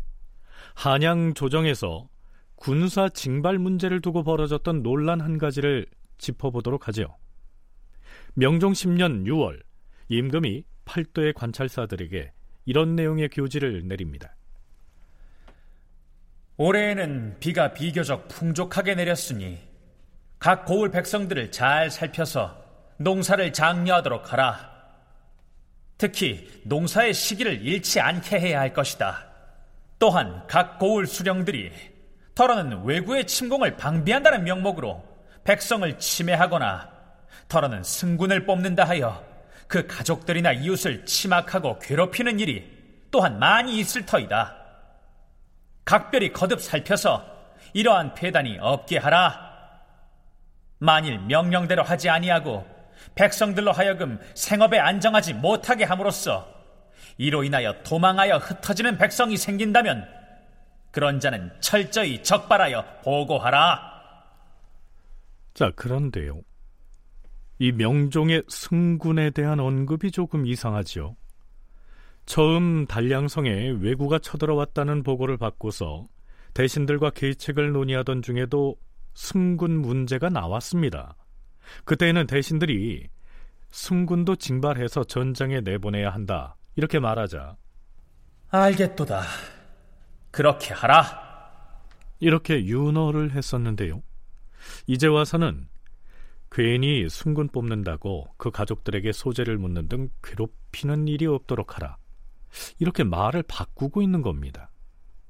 [0.75, 2.07] 한양 조정에서
[2.55, 5.85] 군사 징발 문제를 두고 벌어졌던 논란 한 가지를
[6.17, 7.17] 짚어보도록 하죠.
[8.35, 9.61] 명종 10년 6월
[10.07, 12.31] 임금이 팔도의 관찰사들에게
[12.65, 14.35] 이런 내용의 교지를 내립니다.
[16.57, 19.59] 올해에는 비가 비교적 풍족하게 내렸으니
[20.39, 22.63] 각 고을 백성들을 잘 살펴서
[22.97, 24.74] 농사를 장려하도록 하라.
[25.97, 29.25] 특히 농사의 시기를 잃지 않게 해야 할 것이다.
[29.97, 31.71] 또한 각 고을 수령들이
[32.35, 35.03] 털어는 외구의 침공을 방비한다는 명목으로
[35.45, 36.89] 백성을 침해하거나
[37.47, 39.23] 털어는 승군을 뽑는다 하여
[39.67, 42.75] 그 가족들이나 이웃을 침악하고 괴롭히는 일이
[43.09, 44.55] 또한 많이 있을 터이다.
[45.85, 47.25] 각별히 거듭 살펴서
[47.73, 49.45] 이러한 폐단이 없게 하라.
[50.79, 52.74] 만일 명령대로 하지 아니하고
[53.15, 56.47] 백성들로 하여금 생업에 안정하지 못하게 함으로써
[57.17, 60.05] 이로 인하여 도망하여 흩어지는 백성이 생긴다면
[60.91, 63.95] 그런 자는 철저히 적발하여 보고하라.
[65.53, 66.41] 자, 그런데요.
[67.59, 71.15] 이 명종의 승군에 대한 언급이 조금 이상하지요.
[72.25, 76.07] 처음 단량성에 왜구가 쳐들어왔다는 보고를 받고서
[76.53, 78.75] 대신들과 계책을 논의하던 중에도
[79.13, 81.15] 승군 문제가 나왔습니다.
[81.85, 83.07] 그때에는 대신들이
[83.71, 86.55] 승군도 징발해서 전장에 내보내야 한다.
[86.75, 87.57] 이렇게 말하자.
[88.49, 89.23] 알겠도다.
[90.31, 91.25] 그렇게 하라.
[92.19, 94.01] 이렇게 윤허를 했었는데요.
[94.87, 95.67] 이제 와서는
[96.51, 101.97] 괜히 승군 뽑는다고 그 가족들에게 소재를 묻는 등 괴롭히는 일이 없도록 하라.
[102.79, 104.69] 이렇게 말을 바꾸고 있는 겁니다.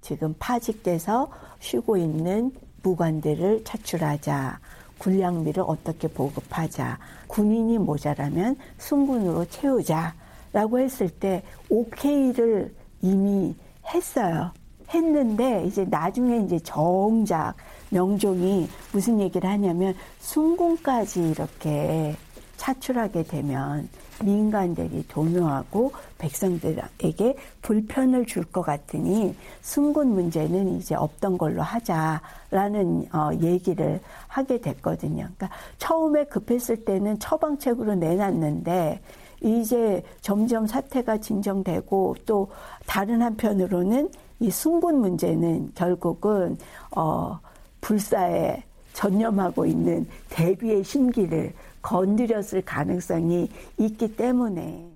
[0.02, 2.52] 지금 파직돼서 쉬고 있는
[2.84, 4.60] 무관들을 차출하자.
[5.00, 6.98] 군량비를 어떻게 보급하자.
[7.28, 10.14] 군인이 모자라면 순군으로 채우자.
[10.54, 13.54] 라고 했을 때 오케이를 이미
[13.94, 14.52] 했어요.
[14.94, 17.56] 했는데 이제 나중에 이제 정작
[17.90, 22.16] 명종이 무슨 얘기를 하냐면 순군까지 이렇게
[22.56, 23.90] 차출하게 되면
[24.24, 34.00] 민간들이 동요하고 백성들에게 불편을 줄 것 같으니 순군 문제는 이제 없던 걸로 하자라는 어, 얘기를
[34.28, 35.28] 하게 됐거든요.
[35.36, 39.02] 그러니까 처음에 급했을 때는 처방책으로 내놨는데
[39.42, 42.50] 이제 점점 사태가 진정되고 또
[42.86, 46.58] 다른 한편으로는 이 순군 문제는 결국은
[46.96, 47.40] 어
[47.82, 51.54] 불사에 전념하고 있는 대비의 신기를
[51.86, 54.92] 건드렸을 가능성이 있기 때문에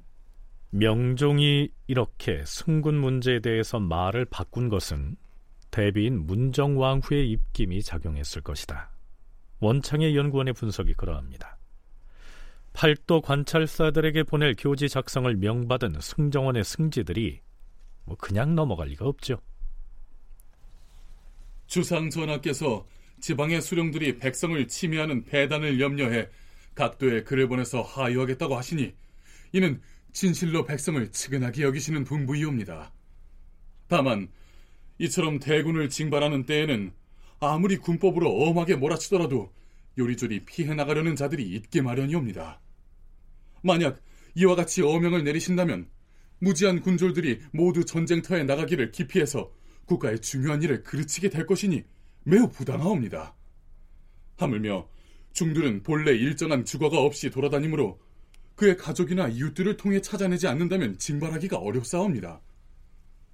[0.71, 5.15] 명종이 이렇게 승군 문제에 대해서 말을 바꾼 것은
[5.69, 8.89] 대비인 문정왕후의 입김이 작용했을 것이다.
[9.59, 11.59] 원창의 연구원의 분석이 그러합니다.
[12.73, 17.41] 팔도 관찰사들에게 보낼 교지 작성을 명받은 승정원의 승지들이
[18.05, 19.39] 뭐 그냥 넘어갈 리가 없죠.
[21.67, 22.87] 주상 전하께서
[23.19, 26.29] 지방의 수령들이 백성을 침해하는 배단을 염려해
[26.79, 28.93] 각도에 글을 보내서 하유하겠다고 하시니
[29.51, 29.81] 이는
[30.13, 32.93] 진실로 백성을 측은하게 여기시는 분부이옵니다.
[33.87, 34.29] 다만
[34.97, 36.93] 이처럼 대군을 징발하는 때에는
[37.41, 39.51] 아무리 군법으로 엄하게 몰아치더라도
[39.97, 42.61] 요리조리 피해 나가려는 자들이 있게 마련이옵니다.
[43.61, 44.01] 만약
[44.35, 45.89] 이와 같이 어명을 내리신다면
[46.39, 49.51] 무지한 군졸들이 모두 전쟁터에 나가기를 기피해서
[49.85, 51.83] 국가의 중요한 일을 그르치게 될 것이니
[52.23, 53.35] 매우 부당하옵니다.
[54.37, 54.87] 하물며
[55.33, 57.99] 중들은 본래 일정한 주거가 없이 돌아다니므로
[58.55, 62.41] 그의 가족이나 이웃들을 통해 찾아내지 않는다면 징발하기가 어렵사옵니다.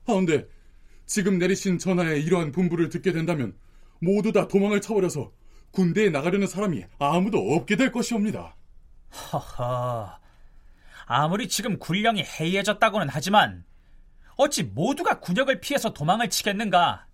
[0.05, 0.47] 하운데
[1.05, 3.55] 지금 내리신 전하의 이러한 분부를 듣게 된다면
[3.99, 5.31] 모두 다 도망을 쳐버려서
[5.71, 8.55] 군대에 나가려는 사람이 아무도 없게 될 것이옵니다.
[9.11, 10.19] 허허.
[11.05, 13.63] 아무리 지금 군령이 해이해졌다고는 하지만
[14.37, 17.04] 어찌 모두가 군역을 피해서 도망을 치겠는가?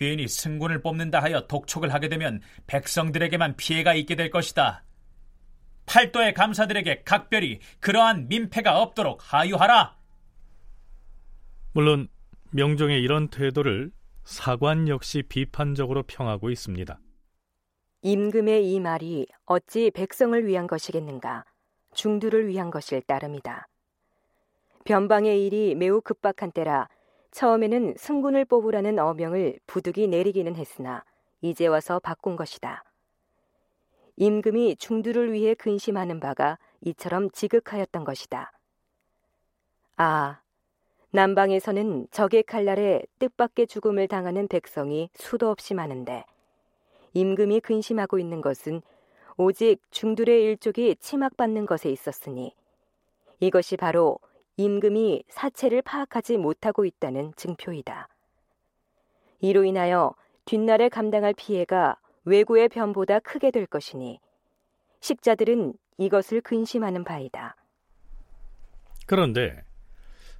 [0.00, 4.82] 괜히 승군을 뽑는다 하여 독촉을 하게 되면 백성들에게만 피해가 있게 될 것이다.
[5.84, 9.98] 팔도의 감사들에게 각별히 그러한 민폐가 없도록 하유하라.
[11.74, 12.08] 물론
[12.50, 13.92] 명종의 이런 태도를
[14.24, 16.98] 사관 역시 비판적으로 평하고 있습니다.
[18.00, 21.44] 임금의 이 말이 어찌 백성을 위한 것이겠는가?
[21.92, 23.68] 중두를 위한 것일 따름이다.
[24.86, 26.88] 변방의 일이 매우 급박한 때라
[27.30, 31.04] 처음에는 승군을 뽑으라는 어명을 부득이 내리기는 했으나
[31.40, 32.84] 이제 와서 바꾼 것이다.
[34.16, 38.52] 임금이 중두를 위해 근심하는 바가 이처럼 지극하였던 것이다.
[39.96, 40.40] 아,
[41.12, 46.24] 남방에서는 적의 칼날에 뜻밖의 죽음을 당하는 백성이 수도 없이 많은데
[47.14, 48.82] 임금이 근심하고 있는 것은
[49.36, 52.54] 오직 중둘의 일족이 침학받는 것에 있었으니
[53.40, 54.18] 이것이 바로
[54.60, 58.08] 임금이 사체를 파악하지 못하고 있다는 증표이다.
[59.40, 64.20] 이로 인하여 뒷날에 감당할 피해가 외구의 변보다 크게 될 것이니
[65.00, 67.56] 식자들은 이것을 근심하는 바이다.
[69.06, 69.64] 그런데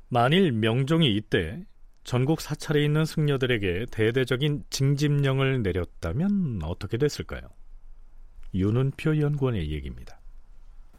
[0.08, 1.64] 만일 명종이 이때
[2.04, 7.40] 전국 사찰에 있는 승려들에게 대대적인 징집령을 내렸다면 어떻게 됐을까요?
[8.54, 10.19] 윤은표 연구원의 얘기입니다.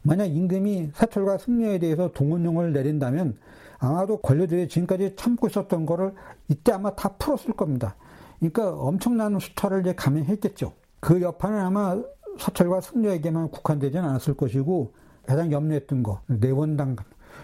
[0.02, 3.36] 만약 임금이 사찰과 승려에 대해서 동원령을 내린다면
[3.78, 6.14] 아마도 관료들이 지금까지 참고 있었던 거를
[6.48, 7.96] 이때 아마 다 풀었을 겁니다.
[8.38, 10.72] 그러니까 엄청난 수탈을 이제 감행했겠죠.
[11.00, 12.00] 그 여파는 아마
[12.38, 14.92] 사찰과 승려에게만 국한되지는 않았을 것이고
[15.26, 16.96] 가장 염려했던 거 내원당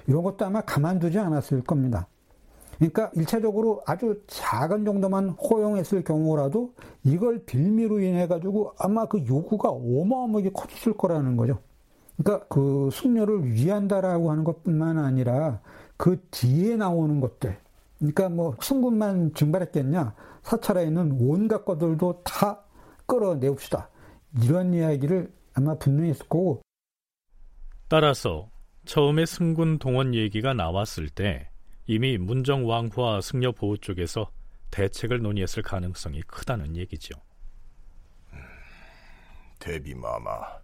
[0.06, 2.06] 이런 것도 아마 가만두지 않았을 겁니다.
[2.78, 10.50] 그러니까 일차적으로 아주 작은 정도만 허용했을 경우라도 이걸 빌미로 인해 가지고 아마 그 요구가 어마어마하게
[10.52, 11.58] 커졌을 거라는 거죠.
[12.18, 15.60] 그러니까 그 숙녀를 위한다라고 하는 것뿐만 아니라
[15.96, 17.56] 그 뒤에 나오는 것들.
[17.98, 20.14] 그러니까 뭐 승군만 증발했겠냐?
[20.42, 22.62] 사찰에 있는 온갖 것들도 다
[23.06, 23.88] 끌어내웁시다.
[24.42, 26.62] 이런 이야기를 아마 분명히 했을 거고.
[27.88, 28.50] 따라서
[28.84, 31.50] 처음에 승군 동원 얘기가 나왔을 때
[31.86, 34.30] 이미 문정 왕후와 승려 보호 쪽에서
[34.70, 37.14] 대책을 논의했을 가능성이 크다는 얘기죠.
[39.58, 40.60] 대비마마,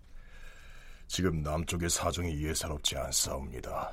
[1.07, 3.93] 지금 남쪽의 사정이 예사롭지 않사옵니다.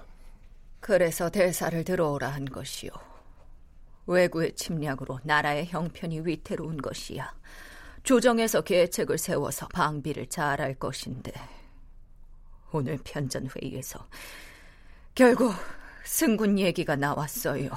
[0.80, 2.91] 그래서 대사를 들어오라 한 것이요.
[4.08, 7.34] 외구의 침략으로 나라의 형편이 위태로운 것이야.
[8.04, 11.32] 조정에서 계책을 세워서 방비를 잘할 것인데
[12.71, 14.08] 오늘 편전 회의에서
[15.13, 15.54] 결국
[16.04, 17.69] 승군 얘기가 나왔어요.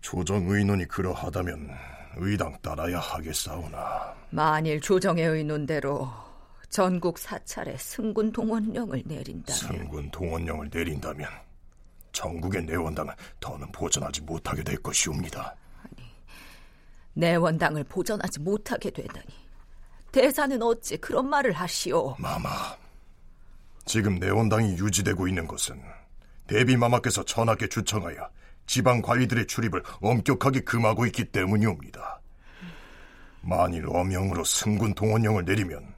[0.00, 1.70] 조정 의논이 그러하다면
[2.16, 4.14] 의당 따라야 하겠사오나.
[4.30, 6.10] 만일 조정의 의논대로
[6.68, 11.28] 전국 사찰에 승군 동원령을 내린다면 승군 동원령을 내린다면
[12.12, 15.54] 전국의 내원당은 더는 보전하지 못하게 될 것이옵니다.
[15.82, 16.06] 아니,
[17.14, 19.26] 내원당을 보전하지 못하게 되다니
[20.12, 22.16] 대사는 어찌 그런 말을 하시오?
[22.18, 22.48] 마마,
[23.84, 25.80] 지금 내원당이 유지되고 있는 것은
[26.46, 28.28] 대비 마마께서 전하께 주청하여
[28.66, 32.20] 지방 관리들의 출입을 엄격하게 금하고 있기 때문이옵니다.
[33.40, 35.97] 만일 엄영으로 승군 동원령을 내리면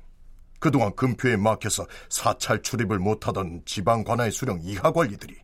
[0.60, 5.36] 그동안 금표에 막혀서 사찰 출입을 못하던 지방 관할 수령 이하 관리들이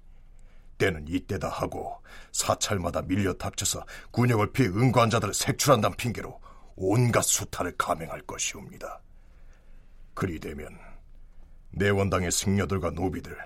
[0.78, 2.02] 때는 이때다 하고
[2.32, 6.38] 사찰마다 밀려 닥쳐서 군역을 피해 응관자들을 색출한다는 핑계로
[6.76, 9.00] 온갖 수탈을 감행할 것이옵니다.
[10.12, 10.78] 그리 되면
[11.70, 13.36] 내원당의 승려들과 노비들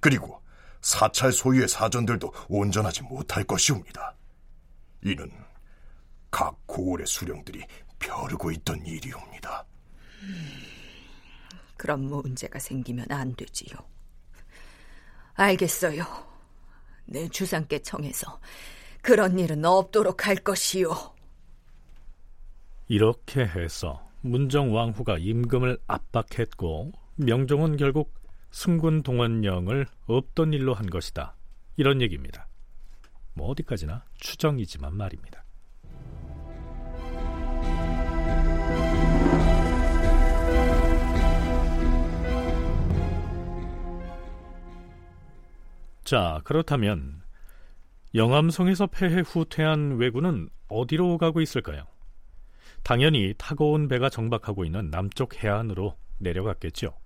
[0.00, 0.40] 그리고
[0.80, 4.14] 사찰 소유의 사전들도 온전하지 못할 것이옵니다.
[5.02, 5.30] 이는
[6.30, 7.64] 각 고을의 수령들이
[7.98, 9.64] 벼르고 있던 일이옵니다.
[11.78, 13.78] 그런 문제가 생기면 안 되지요.
[15.34, 16.04] 알겠어요.
[17.06, 18.40] 내 주상께 청해서
[19.00, 20.90] 그런 일은 없도록 할 것이요.
[22.88, 28.12] 이렇게 해서 문정 왕후가 임금을 압박했고 명종은 결국
[28.50, 31.36] 승군 동원령을 없던 일로 한 것이다.
[31.76, 32.48] 이런 얘기입니다.
[33.34, 35.44] 뭐 어디까지나 추정이지만 말입니다.
[46.08, 47.20] 자, 그렇다면
[48.14, 51.84] 영암성에서 패해 후퇴한 왜군은 어디로 가고 있을까요?
[52.82, 56.96] 당연히 타고 온 배가 정박하고 있는 남쪽 해안으로 내려갔겠죠.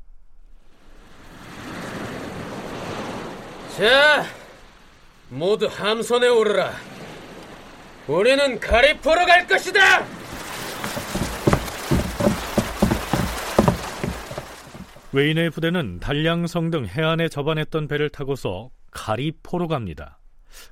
[3.77, 4.25] 자,
[5.31, 6.71] 모두 함선에 오르라.
[8.07, 10.07] 우리는 가리포로 갈 것이다!
[15.11, 20.21] 외인의 부대는 단량성 등 해안에 접안했던 배를 타고서 가리포로 갑니다.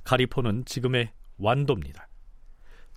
[0.03, 2.07] 가리포는 지금의 완도입니다.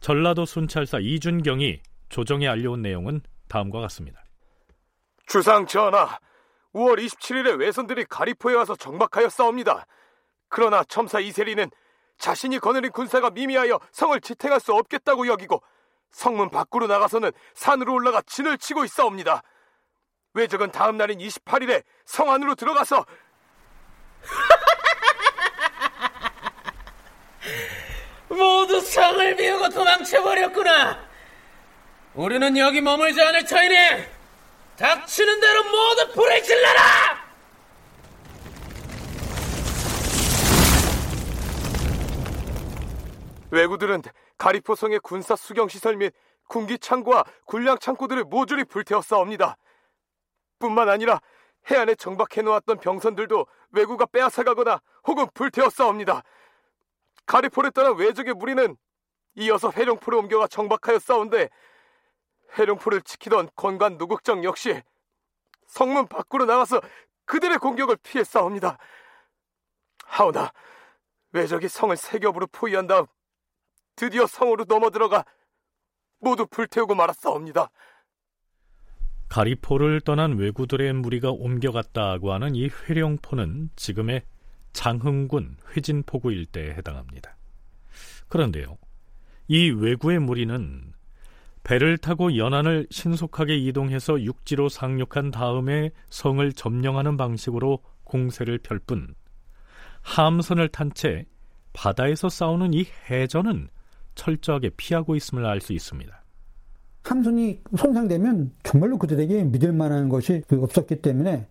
[0.01, 4.23] 전라도 순찰사 이준경이 조정에 알려온 내용은 다음과 같습니다.
[5.27, 6.19] 주상 전하,
[6.75, 9.87] 5월 27일에 외선들이 가리포에 와서 정박하여 싸웁니다.
[10.49, 11.71] 그러나 첨사 이세리는
[12.19, 15.63] 자신이 거느린 군사가 미미하여 성을 지탱할 수 없겠다고 여기고
[16.11, 19.43] 성문 밖으로 나가서는 산으로 올라가 진을 치고 있사옵니다.
[20.35, 23.05] 외적은 다음 날인 28일에 성 안으로 들어가서
[28.45, 30.99] 모두 성을 비우고 도망쳐버렸구나.
[32.15, 33.77] 우리는 여기 머물지 않을 터이니
[34.77, 37.25] 닥치는 대로 모두 불을 질러라!
[43.51, 44.03] 왜구들은
[44.37, 46.13] 가리포성의 군사 수경 시설 및
[46.49, 49.57] 군기 창고와 군량 창고들을 모조리 불태웠사옵니다.
[50.59, 51.21] 뿐만 아니라
[51.71, 56.23] 해안에 정박해 놓았던 병선들도 왜구가 빼앗아가거나 혹은 불태웠사옵니다.
[57.27, 58.77] 가리포를 떠난 외적의 무리는
[59.37, 61.49] 이어서 해령포로 옮겨가 정박하여 싸운데
[62.59, 64.81] 해령포를 지키던 건관 노국정 역시
[65.67, 66.81] 성문 밖으로 나가서
[67.25, 68.79] 그들의 공격을 피해 싸웁니다.
[70.05, 70.53] 하오나
[71.33, 73.07] 외적이 성을 세 겹으로 포위한 다음
[73.97, 75.25] 드디어 성으로 넘어들어가
[76.21, 77.71] 모두 불태우고 말았사옵니다.
[79.29, 84.23] 가리포를 떠난 왜구들의 무리가 옮겨갔다고 하는 이 회령포는 지금의
[84.75, 87.37] 장흥군 회진포구 일대에 해당합니다.
[88.29, 88.77] 그런데요,
[89.49, 90.93] 이 왜구의 무리는
[91.63, 99.15] 배를 타고 연안을 신속하게 이동해서 육지로 상륙한 다음에 성을 점령하는 방식으로 공세를 펼 뿐
[100.03, 101.25] 함선을 탄 채
[101.73, 103.69] 바다에서 싸우는 이 해전은
[104.15, 106.23] 철저하게 피하고 있음을 알 수 있습니다.
[107.05, 111.47] 함선이 손상되면 정말로 그들에게 믿을 만한 것이 없었기 때문에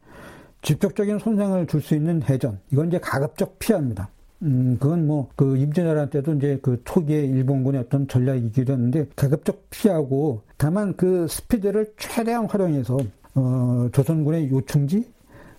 [0.64, 4.10] 직접적인 손상을 줄 수 있는 해전 이건 이제 가급적 피합니다.
[4.44, 10.42] 음, 그건 뭐, 그, 임진왜란 때도 이제 그 초기에 일본군의 어떤 전략이기도 했는데, 가급적 피하고,
[10.58, 12.98] 다만 그 스피드를 최대한 활용해서,
[13.36, 15.10] 어, 조선군의 요충지,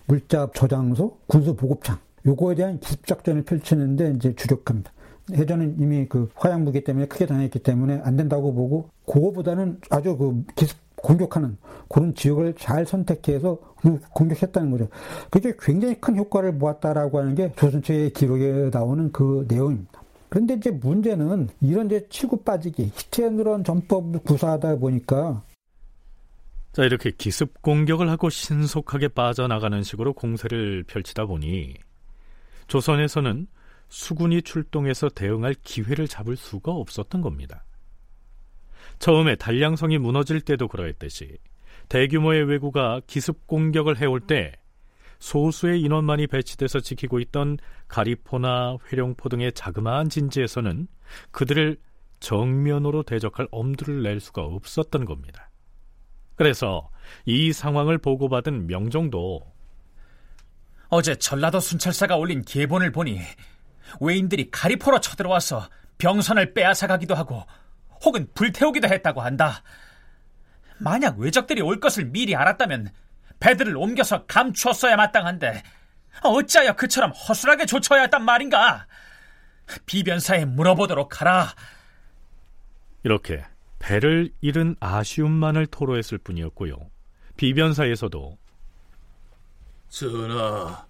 [0.05, 1.97] 물자 저장소, 군수 보급창,
[2.27, 4.91] 요거에 대한 기습작전을 펼치는데 이제 주력합니다.
[5.31, 10.43] 해전은 이미 그 화양 무기 때문에 크게 당했기 때문에 안 된다고 보고, 그거보다는 아주 그
[10.55, 11.57] 기습 공격하는
[11.89, 13.57] 그런 지역을 잘 선택해서
[14.13, 14.87] 공격했다는 거죠.
[15.29, 20.01] 그게 굉장히 큰 효과를 보았다라고 하는 게 조선체의 기록에 나오는 그 내용입니다.
[20.29, 25.43] 그런데 이제 문제는 이런 이제 치고 빠지기, 히트앤런 전법을 구사하다 보니까
[26.73, 31.75] 자, 이렇게 기습 공격을 하고 신속하게 빠져나가는 식으로 공세를 펼치다 보니
[32.67, 33.47] 조선에서는
[33.87, 37.63] 수군이 출동해서 대응할 기회를 잡을 수가 없었던 겁니다.
[38.99, 41.37] 처음에 단량성이 무너질 때도 그러했듯이
[41.89, 44.53] 대규모의 왜구가 기습 공격을 해올 때
[45.19, 50.87] 소수의 인원만이 배치돼서 지키고 있던 가리포나 회룡포 등의 자그마한 진지에서는
[51.31, 51.77] 그들을
[52.19, 55.49] 정면으로 대적할 엄두를 낼 수가 없었던 겁니다.
[56.35, 56.89] 그래서
[57.25, 59.41] 이 상황을 보고받은 명종도
[60.89, 63.19] 어제 전라도 순찰사가 올린 계본을 보니
[64.01, 67.45] 외인들이 가리포로 쳐들어와서 병선을 빼앗아가기도 하고
[68.03, 69.63] 혹은 불태우기도 했다고 한다.
[70.77, 72.89] 만약 외적들이 올 것을 미리 알았다면
[73.39, 75.63] 배들을 옮겨서 감추었어야 마땅한데
[76.23, 78.87] 어찌하여 그처럼 허술하게 조처해야 했단 말인가?
[79.85, 81.53] 비변사에 물어보도록 하라.
[83.03, 83.43] 이렇게
[83.79, 86.75] 배를 잃은 아쉬움만을 토로했을 뿐이었고요.
[87.37, 88.37] 비변사에서도
[89.89, 90.85] 전하,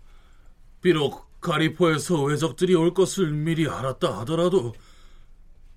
[0.81, 4.73] 비록 가리포에서 외적들이 올 것을 미리 알았다 하더라도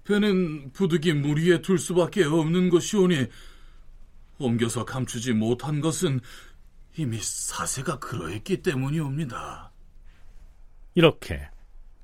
[0.09, 3.27] 배는 부득이 물 위에 둘 수밖에 없는 것이오니
[4.39, 6.21] 옮겨서 감추지 못한 것은
[6.97, 9.71] 이미 사세가 그러했기 때문이옵니다.
[10.95, 11.51] 이렇게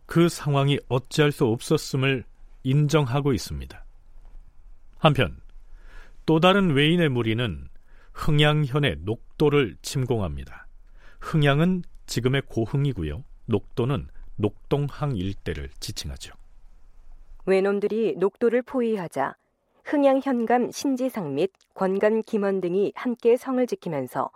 [0.05, 2.25] 그 상황이 어찌할 수 없었음을
[2.63, 3.83] 인정하고 있습니다.
[4.99, 5.41] 한편
[6.27, 7.69] 또 다른 외인의 무리는
[8.13, 10.67] 흥양현의 녹도를 침공합니다.
[11.21, 13.25] 흥양은 지금의 고흥이고요.
[13.47, 16.44] 녹도는 녹동항 일대를 지칭하죠.
[17.47, 19.37] 외놈들이 녹도를 포위하자
[19.85, 24.31] 흥양 현감 신지상 및 권간 김원 등이 함께 성을 지키면서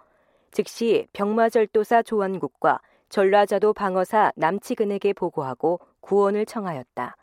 [0.50, 7.16] 즉시 병마절도사 조원국과 전라자도 방어사 남치근에게 보고하고 구원을 청하였다.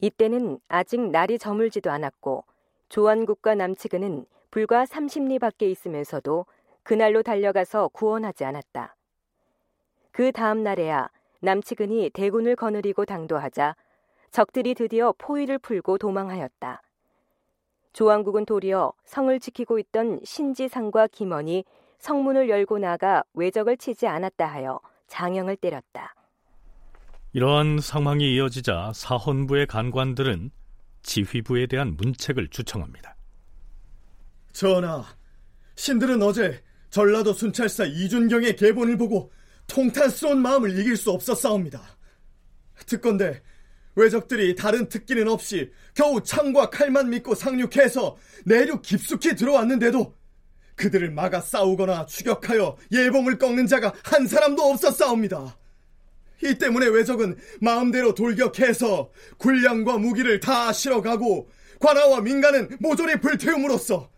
[0.00, 2.44] 이때는 아직 날이 저물지도 않았고
[2.90, 6.44] 조원국과 남치근은 불과 30리 밖에 있으면서도
[6.82, 8.94] 그날로 달려가서 구원하지 않았다.
[10.12, 11.08] 그 다음 날에야
[11.40, 13.76] 남치근이 대군을 거느리고 당도하자
[14.36, 16.82] 적들이 드디어 포위를 풀고 도망하였다.
[17.94, 21.64] 조왕국은 도리어 성을 지키고 있던 신지상과 김원이
[22.00, 26.14] 성문을 열고 나가 외적을 치지 않았다 하여 장영을 때렸다.
[27.32, 30.50] 이러한 상황이 이어지자 사헌부의 간관들은
[31.00, 33.16] 지휘부에 대한 문책을 주청합니다.
[34.52, 35.02] 전하,
[35.76, 39.32] 신들은 어제 전라도 순찰사 이준경의 계본을 보고
[39.66, 41.80] 통탄스러운 마음을 이길 수 없었사옵니다.
[42.84, 43.40] 특건데
[43.96, 50.14] 외적들이 다른 특기는 없이 겨우 창과 칼만 믿고 상륙해서 내륙 깊숙이 들어왔는데도
[50.76, 55.56] 그들을 막아 싸우거나 추격하여 예봉을 꺾는 자가 한 사람도 없었사옵니다.
[56.44, 61.48] 이 때문에 외적은 마음대로 돌격해서 군량과 무기를 다 실어가고
[61.80, 64.10] 관아와 민간은 모조리 불태움으로써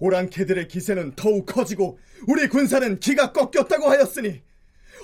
[0.00, 4.42] 오랑캐들의 기세는 더욱 커지고 우리 군사는 기가 꺾였다고 하였으니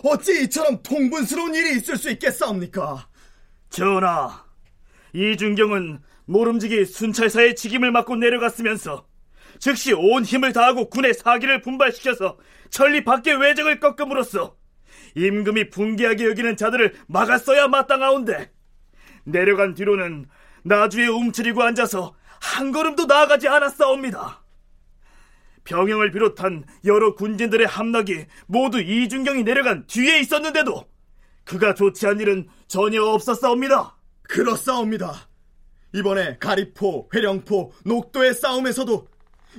[0.03, 3.09] 어찌 이처럼 통분스러운 일이 있을 수 있겠사옵니까?
[3.71, 4.45] 전하,
[5.13, 9.07] 이준경은 모름지기 순찰사의 직임을 맡고 내려갔으면서
[9.59, 12.39] 즉시 온 힘을 다하고 군의 사기를 분발시켜서
[12.71, 14.57] 천리 밖의 외적을 꺾음으로써
[15.15, 18.53] 임금이 붕괴하게 여기는 자들을 막았어야 마땅하온데
[19.25, 20.27] 내려간 뒤로는
[20.63, 24.43] 나주에 움츠리고 앉아서 한 걸음도 나아가지 않았사옵니다.
[25.65, 30.87] 병영을 비롯한 여러 군진들의 함락이 모두 이준경이 내려간 뒤에 있었는데도
[31.49, 33.97] 그가 좋지 않은 일은 전혀 없었사옵니다.
[34.23, 35.29] 그렇사옵니다.
[35.95, 39.09] 이번에 가리포, 회령포, 녹도의 싸움에서도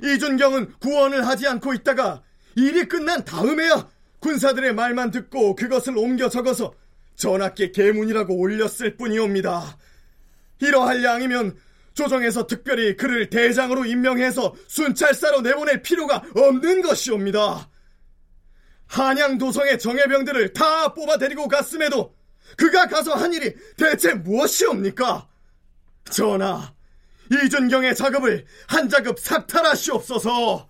[0.02, 2.22] 이준경은 구원을 하지 않고 있다가
[2.54, 3.88] 일이 끝난 다음에야
[4.20, 6.72] 군사들의 말만 듣고 그것을 옮겨 적어서
[7.16, 9.76] 전하께 계문이라고 올렸을 뿐이옵니다.
[10.60, 11.56] 이러할 양이면
[11.94, 17.68] 조정에서 특별히 그를 대장으로 임명해서 순찰사로 내보낼 필요가 없는 것이옵니다.
[18.90, 22.16] 한양 도성의 정예병들을 다 뽑아 데리고 갔음에도
[22.56, 25.28] 그가 가서 한 일이 대체 무엇이옵니까?
[26.06, 26.74] 전하,
[27.30, 30.68] 이준경의 작업을 한 작업 삭탈하시옵소서.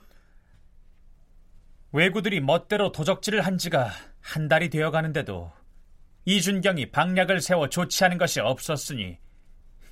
[1.93, 3.91] 왜구들이 멋대로 도적질을 한 지가
[4.21, 5.51] 한 달이 되어 가는데도
[6.27, 7.71] 이준경이 방략을 세워
[8.05, 9.19] 않은 것이 없었으니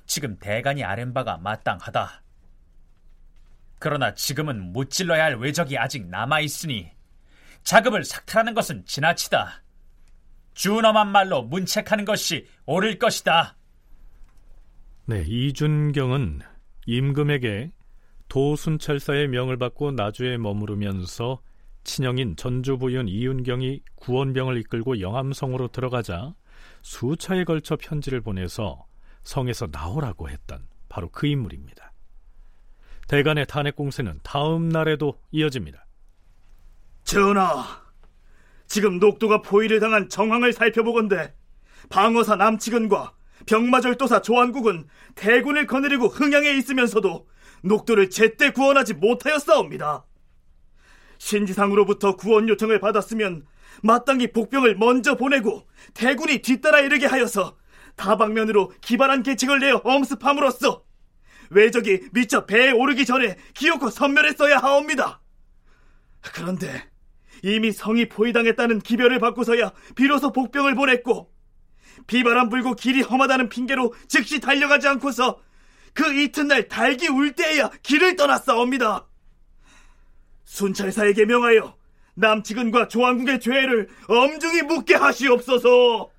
[0.05, 2.21] 지금 대간이 아랜 바가 마땅하다.
[3.79, 6.98] 그러나 지금은 무찔러야 할 외적이 아직 남아 있으니
[7.63, 9.63] 자급을 삭탈하는 것은 지나치다.
[10.53, 13.55] 준엄한 말로 문책하는 것이 옳을 것이다.
[15.05, 16.41] 네, 이준경은
[16.85, 17.71] 임금에게
[18.27, 21.41] 도순찰사의 명을 받고 나주에 머무르면서
[21.83, 26.35] 친형인 전주부윤 이윤경이 구원병을 이끌고 영암성으로 들어가자
[26.81, 28.85] 수차에 걸쳐 편지를 보내서
[29.23, 31.93] 성에서 나오라고 했던 바로 그 인물입니다.
[33.07, 35.85] 대간의 탄핵 공세는 다음 날에도 이어집니다.
[37.09, 37.65] 전하,
[38.67, 41.33] 지금 녹도가 포위를 당한 정황을 살펴보건대
[41.89, 43.13] 방어사 남치근과
[43.47, 47.27] 병마절도사 조한국은 대군을 거느리고 흥양에 있으면서도
[47.63, 50.05] 녹도를 제때 구원하지 못하였사옵니다.
[51.17, 53.43] 신지상으로부터 구원 요청을 받았으면
[53.81, 57.57] 마땅히 복병을 먼저 보내고 대군이 뒤따라 이르게 하여서
[57.95, 60.83] 다방면으로 기발한 계책을 내어 엄습함으로써
[61.49, 65.21] 외적이 미처 배에 오르기 전에 기어코 선멸했어야 하옵니다.
[66.21, 66.87] 그런데
[67.43, 71.31] 이미 성이 포위당했다는 기별을 받고서야 비로소 복병을 보냈고
[72.07, 75.41] 비바람 불고 길이 험하다는 핑계로 즉시 달려가지 않고서
[75.93, 79.07] 그 이튿날 달기 울 때에야 길을 떠났사옵니다.
[80.45, 81.75] 순찰사에게 명하여
[82.15, 86.09] 남치근과 조항국의 죄를 엄중히 묻게 하시옵소서.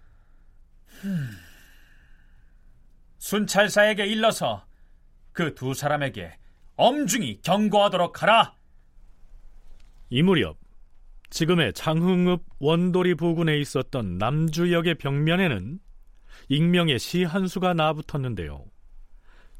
[3.18, 4.64] 순찰사에게 일러서
[5.32, 6.36] 그 두 사람에게
[6.76, 8.54] 엄중히 경고하도록 하라.
[10.10, 10.56] 이 무렵
[11.30, 15.78] 지금의 장흥읍 원도리 부근에 있었던 남주역의 벽면에는
[16.48, 18.64] 익명의 시 한 수가 나붙었는데요.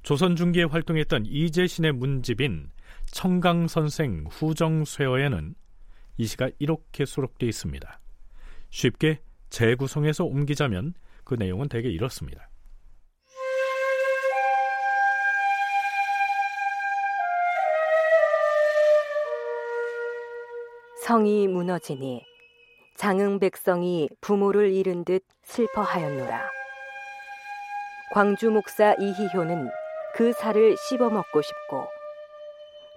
[0.03, 2.71] 조선 중기에 활동했던 이재신의 문집인
[3.13, 5.55] 청강 선생 후정쇠어에는
[6.17, 8.01] 이 시가 이렇게 수록되어 있습니다.
[8.71, 10.95] 쉽게 재구성해서 옮기자면
[11.25, 12.50] 그 내용은 대개 이렇습니다.
[21.11, 22.25] 성이 무너지니
[22.97, 26.49] 장흥 백성이 부모를 잃은 듯 슬퍼하였노라.
[28.15, 29.69] 광주 목사 이희효는
[30.15, 31.89] 그 살을 씹어먹고 싶고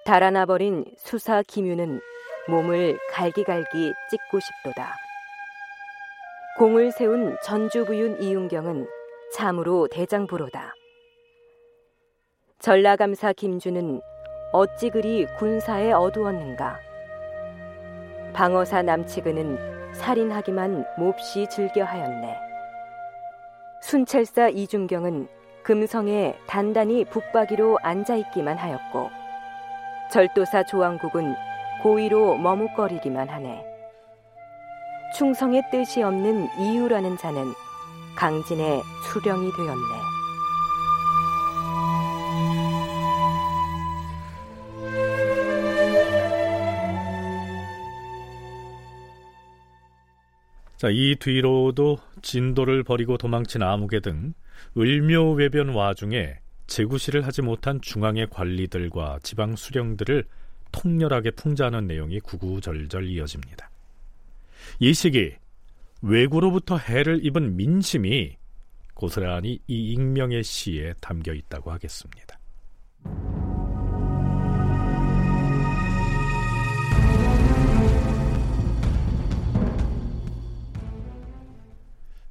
[0.06, 2.02] 달아나버린 수사 김유는
[2.50, 4.96] 몸을 갈기갈기 찢고 싶도다.
[6.60, 8.88] 공을 세운 전주부윤 이윤경은
[9.34, 10.76] 참으로 대장부로다.
[12.60, 14.00] 전라감사 김주는
[14.52, 16.93] 어찌 그리 군사에 어두웠는가.
[18.34, 22.36] 방어사 남치근은 살인하기만 몹시 즐겨하였네.
[23.82, 25.28] 순찰사 이준경은
[25.64, 29.10] 금성에 단단히 붙박이로 앉아있기만 하였고
[30.12, 31.36] 절도사 조왕국은
[31.84, 33.66] 고의로 머뭇거리기만 하네.
[35.16, 37.46] 충성의 뜻이 없는 이유라는 자는
[38.18, 38.82] 강진의
[39.12, 40.03] 수령이 되었네.
[50.84, 54.34] 자, 이 뒤로도 진도를 버리고 도망친 아무개 등
[54.78, 56.36] 을묘 외변 와중에
[56.68, 60.26] 재구시를 하지 못한 중앙의 관리들과 지방 수령들을
[60.74, 63.72] 통렬하게 풍자하는 내용이 구구절절 이어집니다.
[64.80, 65.38] 이 시기
[66.02, 68.36] 외구로부터 해를 입은 민심이
[68.94, 72.38] 고스란히 이 익명의 시에 담겨 있다고 하겠습니다.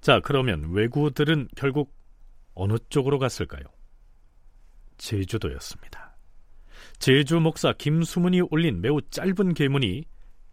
[0.02, 1.94] 자, 그러면 왜구들은 결국
[2.54, 3.62] 어느 쪽으로 갔을까요?
[4.98, 6.16] 제주도였습니다.
[6.98, 10.04] 제주 목사 김수문이 올린 매우 짧은 계문이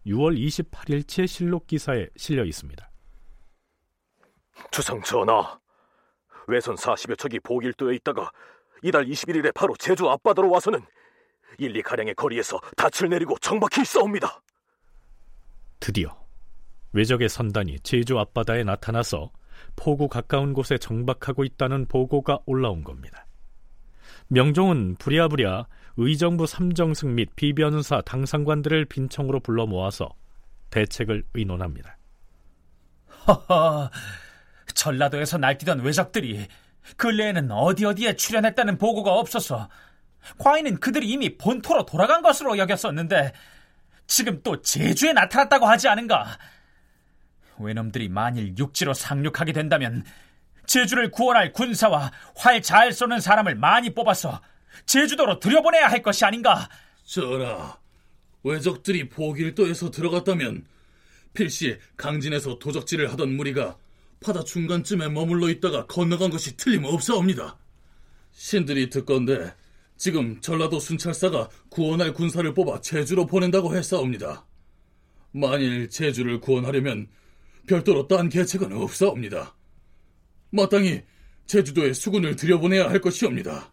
[0.05, 2.89] 6월 28일째 실록 기사에 실려 있습니다.
[4.69, 5.59] 주상 전하,
[6.47, 8.31] 외선 40여 척이 보길도에 있다가
[8.83, 10.79] 이달 21일에 바로 제주 앞바다로 와서는
[11.57, 14.43] 1, 2가량의 거리에서 닻을 내리고 정박해 있사옵니다.
[15.79, 16.18] 드디어
[16.93, 19.31] 외적의 선단이 제주 앞바다에 나타나서
[19.75, 23.25] 포구 가까운 곳에 정박하고 있다는 보고가 올라온 겁니다.
[24.27, 25.67] 명종은 부랴부랴
[25.97, 30.09] 의정부 삼정승 및 비변사 당상관들을 빈청으로 불러 모아서
[30.69, 31.97] 대책을 의논합니다.
[33.27, 33.89] 허허,
[34.73, 36.47] 전라도에서 날뛰던 외적들이
[36.95, 39.69] 근래에는 어디 어디에 출연했다는 보고가 없어서
[40.37, 43.33] 과인은 그들이 이미 본토로 돌아간 것으로 여겼었는데
[44.07, 46.37] 지금 또 제주에 나타났다고 하지 않은가?
[47.59, 50.03] 외놈들이 만일 육지로 상륙하게 된다면
[50.65, 54.41] 제주를 구원할 군사와 활 잘 쏘는 사람을 많이 뽑아서
[54.85, 56.69] 제주도로 들여보내야 할 것이 아닌가?
[57.03, 57.77] 전하,
[58.43, 60.65] 외적들이 보길도에서 들어갔다면
[61.33, 63.77] 필시 강진에서 도적질을 하던 무리가
[64.21, 67.57] 바다 중간쯤에 머물러 있다가 건너간 것이 틀림없사옵니다.
[68.31, 69.53] 신들이 듣건데
[69.97, 74.45] 지금 전라도 순찰사가 구원할 군사를 뽑아 제주로 보낸다고 했사옵니다.
[75.31, 77.07] 만일 제주를 구원하려면
[77.69, 79.55] 별도로 딴 계책은 없사옵니다.
[80.49, 81.03] 마땅히
[81.45, 83.71] 제주도에 수군을 들여보내야 할 것이옵니다.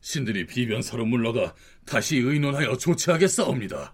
[0.00, 1.52] 신들이 비변사로 물러가
[1.84, 3.92] 다시 의논하여 조치하겠사옵니다.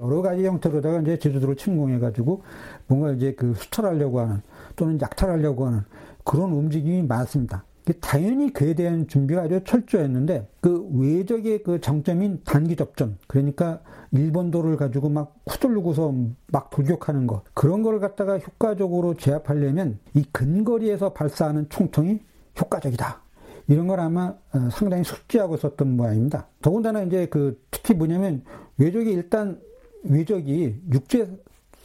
[0.00, 2.42] 여러 가지 형태로다가 이제 제주도를 침공해가지고
[2.86, 4.40] 뭔가 이제 그 수탈하려고 하는
[4.74, 5.82] 또는 약탈하려고 하는
[6.24, 7.66] 그런 움직임이 많습니다.
[8.00, 13.80] 당연히 그에 대한 준비가 아주 철저했는데 그 외적의 그 장점인 단기 접전 그러니까
[14.12, 16.14] 일본도를 가지고 막 후들르고서
[16.48, 22.20] 막 돌격하는 것 그런 걸 갖다가 효과적으로 제압하려면 이 근거리에서 발사하는 총통이
[22.60, 23.22] 효과적이다.
[23.68, 26.48] 이런 걸 아마 어, 상당히 숙지하고 있었던 모양입니다.
[26.60, 28.42] 더군다나 이제 그 특히 뭐냐면
[28.78, 29.60] 외적이 일단
[30.02, 31.28] 외적이 육지에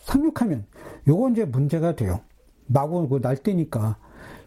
[0.04, 0.66] 상륙하면
[1.08, 2.22] 요거 이제 문제가 돼요.
[2.68, 3.98] 마구 그 날뛰니까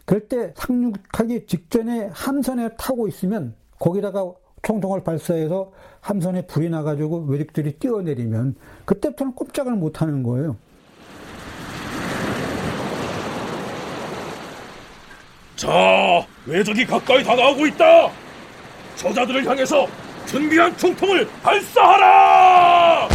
[0.09, 4.33] 그럴 때 상륙하기 직전에 함선에 타고 있으면 거기다가
[4.63, 8.57] 총통을 발사해서 함선에 불이 나가지고 외적들이 뛰어내리면
[8.87, 10.57] 그때부터는 꼼짝을 못 하는 거예요.
[15.57, 15.69] 자,
[16.47, 18.11] 외적이 가까이 다가오고 있다.
[18.97, 19.87] 저자들을 향해서
[20.25, 23.09] 준비한 총통을 발사하라!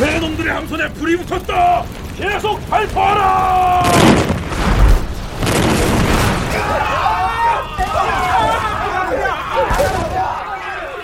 [0.00, 2.03] 외놈들의 함선에 불이 붙었다!
[2.16, 3.82] 계속 발포하라!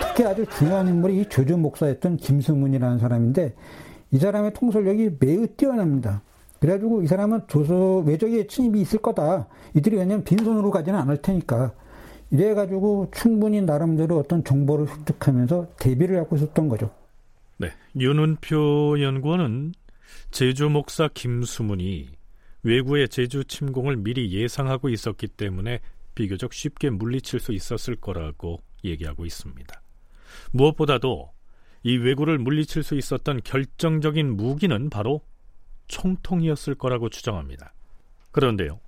[0.07, 3.53] 특히 아주 중요한 인물이 이 조조 목사였던 김수문이라는 사람인데
[4.11, 6.21] 이 사람의 통솔력이 매우 뛰어납니다.
[6.59, 9.47] 그래가지고 이 사람은 조서 외적의 침입이 있을 거다.
[9.73, 11.73] 이들이 왜냐면 빈손으로 가지는 않을 테니까.
[12.29, 16.91] 이래가지고 충분히 나름대로 어떤 정보를 획득하면서 대비를 하고 있었던 거죠.
[17.57, 17.69] 네.
[17.97, 19.73] 윤은표 연구원은
[20.31, 22.09] 제주 목사 김수문이
[22.63, 25.79] 외구의 제주 침공을 미리 예상하고 있었기 때문에
[26.15, 29.81] 비교적 쉽게 물리칠 수 있었을 거라고 얘기하고 있습니다.
[30.51, 31.31] 무엇보다도
[31.83, 35.21] 이 왜구를 물리칠 수 있었던 결정적인 무기는 바로
[35.87, 37.73] 총통이었을 거라고 추정합니다.
[38.31, 38.79] 그런데요.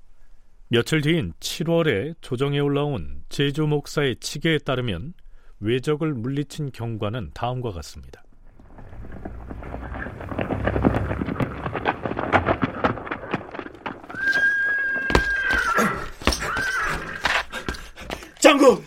[0.70, 5.14] 며칠 뒤인 7월에 조정에 올라온 제주 목사의 치계에 따르면
[5.60, 8.24] 외적을 물리친 경과는 다음과 같습니다.
[18.54, 18.86] 장군,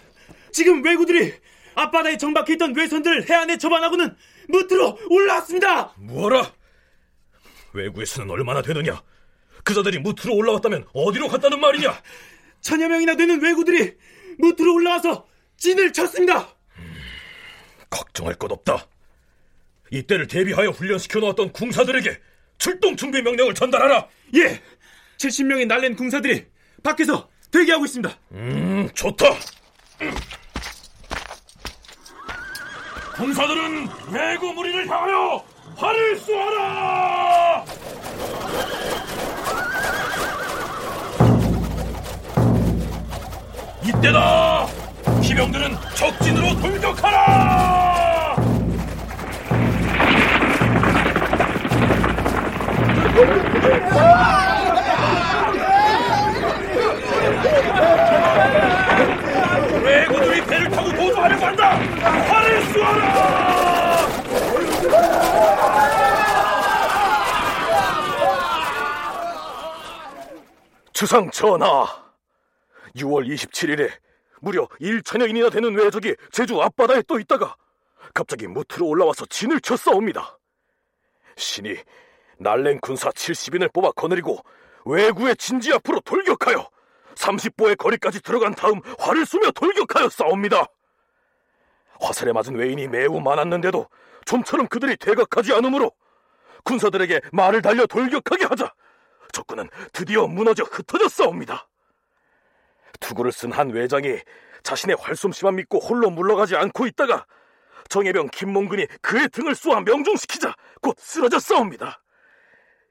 [0.52, 1.34] 지금 왜구들이
[1.74, 4.14] 앞바다에 정박해 있던 외선들을 해안에 접안하고는
[4.48, 5.92] 무트로 올라왔습니다.
[5.96, 6.52] 뭐라?
[7.72, 9.02] 외구에서는 얼마나 되느냐?
[9.64, 12.00] 그자들이 무트로 올라왔다면 어디로 갔다는 말이냐?
[12.60, 13.96] 천여 명이나 되는 외구들이
[14.38, 16.54] 무트로 올라와서 진을 쳤습니다.
[16.78, 16.94] 음,
[17.90, 18.86] 걱정할 것 없다.
[19.90, 22.18] 이때를 대비하여 훈련시켜 놓았던 궁사들에게
[22.58, 24.08] 출동 준비 명령을 전달하라.
[24.34, 24.62] 예,
[25.18, 26.46] 70명의 날랜 궁사들이
[26.84, 28.18] 밖에서 대기하고 있습니다.
[28.32, 29.26] 음, 좋다.
[33.16, 35.42] 군사들은 외구 무리를 향하여
[35.76, 37.64] 활을 쏘아라!
[43.82, 44.66] 이때다!
[45.22, 48.36] 기병들은 적진으로 돌격하라!
[59.82, 60.42] 왜구들이
[61.26, 61.70] 배를 타고 도주하려고 한다!
[61.70, 64.06] 활을 쏘아라!
[70.92, 71.86] 주상 전하,
[72.96, 73.90] 6월 27일에
[74.40, 77.56] 무려 1천여인이나 되는 외적이 제주 앞바다에 떠 있다가
[78.14, 80.38] 갑자기 무트로 올라와서 진을 쳤사옵니다.
[81.36, 81.76] 신이
[82.38, 84.38] 날랭 군사 70인을 뽑아 거느리고
[84.86, 86.66] 외구의 진지 앞으로 돌격하여
[87.16, 90.66] 30보의 거리까지 들어간 다음 활을 쏘며 돌격하여 싸웁니다.
[92.00, 93.88] 화살에 맞은 외인이 매우 많았는데도
[94.24, 95.92] 좀처럼 그들이 대각하지 않으므로
[96.64, 98.72] 군사들에게 말을 달려 돌격하게 하자
[99.32, 101.68] 적군은 드디어 무너져 흩어져 싸웁니다.
[103.00, 104.18] 투구를 쓴 한 외장이
[104.62, 107.26] 자신의 활솜씨만 믿고 홀로 물러가지 않고 있다가
[107.88, 112.02] 정예병 김몽근이 그의 등을 쏘아 명중시키자 곧 쓰러져 싸웁니다.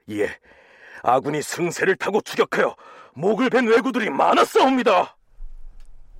[0.06, 0.30] 이에
[1.02, 2.76] 아군이 승세를 타고 추격하여
[3.14, 5.16] 목을 벤 왜구들이 많아 싸웁니다.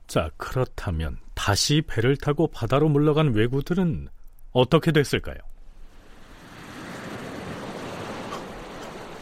[0.06, 4.08] 자, 그렇다면 다시 배를 타고 바다로 물러간 왜구들은
[4.52, 5.36] 어떻게 됐을까요?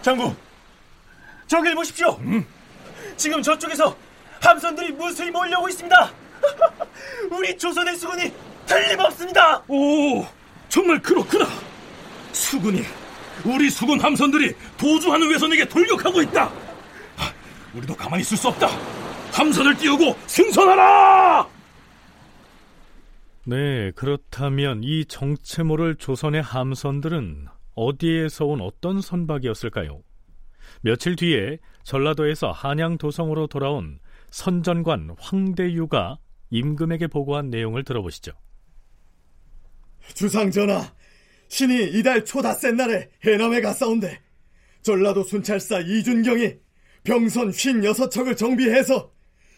[0.01, 0.35] 장군,
[1.47, 2.17] 저길 보십시오.
[2.21, 2.47] 음?
[3.17, 3.95] 지금 저쪽에서
[4.41, 6.12] 함선들이 무수히 몰려오고 있습니다.
[7.31, 8.33] 우리 조선의 수군이
[8.65, 9.62] 틀림없습니다.
[9.69, 10.25] 오,
[10.69, 11.47] 정말 그렇구나.
[12.33, 12.83] 수군이
[13.45, 16.51] 우리 수군 함선들이 도주하는 외선에게 돌격하고 있다.
[17.75, 18.69] 우리도 가만히 있을 수 없다.
[19.33, 21.53] 함선을 띄우고 승선하라!
[23.47, 30.03] 네, 그렇다면 이 정체 모를 조선의 함선들은 어디에서 온 어떤 선박이었을까요?
[30.80, 33.99] 며칠 뒤에 전라도에서 한양 도성으로 돌아온
[34.30, 36.16] 선전관 황대유가
[36.49, 38.32] 임금에게 보고한 내용을 들어보시죠.
[40.14, 40.95] 주상 전하,
[41.49, 44.20] 신이 이달 초닷새 날에 해남에 갔사온데
[44.80, 46.55] 전라도 순찰사 이준경이
[47.05, 49.12] 병선 56척을 정비해서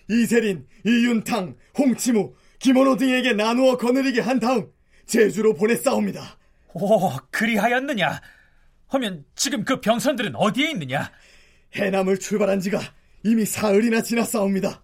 [0.09, 4.71] 이세린, 이윤탕, 홍치무, 김원호 등에게 나누어 거느리게 한 다음
[5.07, 6.39] 제주로 보냈사옵니다.
[6.75, 8.21] 오, 그리하였느냐?
[8.89, 11.11] 하면 지금 그 병선들은 어디에 있느냐?
[11.75, 12.81] 해남을 출발한 지가
[13.25, 14.83] 이미 사흘이나 지났사옵니다.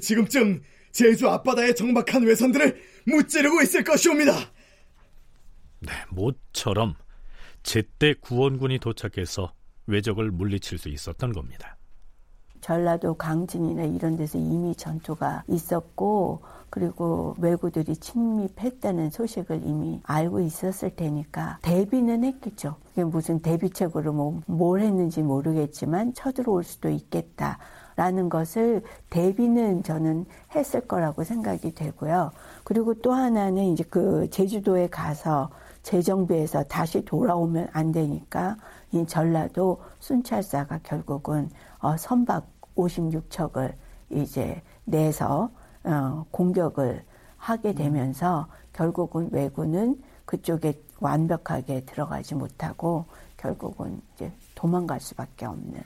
[0.00, 4.32] 지금쯤 제주 앞바다에 정박한 외선들을 무찌르고 있을 것이옵니다.
[5.80, 6.94] 네, 모처럼
[7.62, 9.54] 제때 구원군이 도착해서
[9.86, 11.76] 외적을 물리칠 수 있었던 겁니다.
[12.60, 21.58] 전라도 강진이나 이런 데서 이미 전투가 있었고 그리고 왜구들이 침입했다는 소식을 이미 알고 있었을 테니까
[21.62, 22.76] 대비는 했겠죠.
[22.90, 27.58] 그게 무슨 대비책으로 뭐 뭘 했는지 모르겠지만 쳐들어올 수도 있겠다
[27.96, 32.30] 라는 것을 대비는 저는 했을 거라고 생각이 되고요.
[32.64, 35.50] 그리고 또 하나는 이제 그 제주도에 가서
[35.82, 38.56] 재정비해서 다시 돌아오면 안 되니까
[38.92, 41.50] 이 전라도 순찰사가 결국은
[41.80, 42.46] 어, 선박
[42.76, 43.74] 56척을
[44.10, 45.50] 이제 내서
[45.84, 47.04] 어, 공격을
[47.36, 53.06] 하게 되면서 결국은 왜구는 그쪽에 완벽하게 들어가지 못하고
[53.36, 55.82] 결국은 이제 도망갈 수밖에 없는.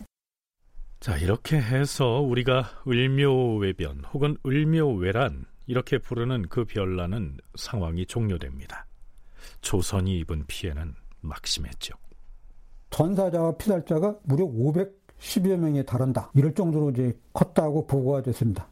[1.01, 8.87] 자, 이렇게 해서 우리가 을묘외변 혹은 을묘외란 이렇게 부르는 그 별난은 상황이 종료됩니다.
[9.61, 11.95] 조선이 입은 피해는 막심했죠.
[12.91, 16.31] 전사자와 피살자가 무려 510여 명에 달한다.
[16.35, 18.69] 이럴 정도로 이제 컸다고 보고가 됐습니다.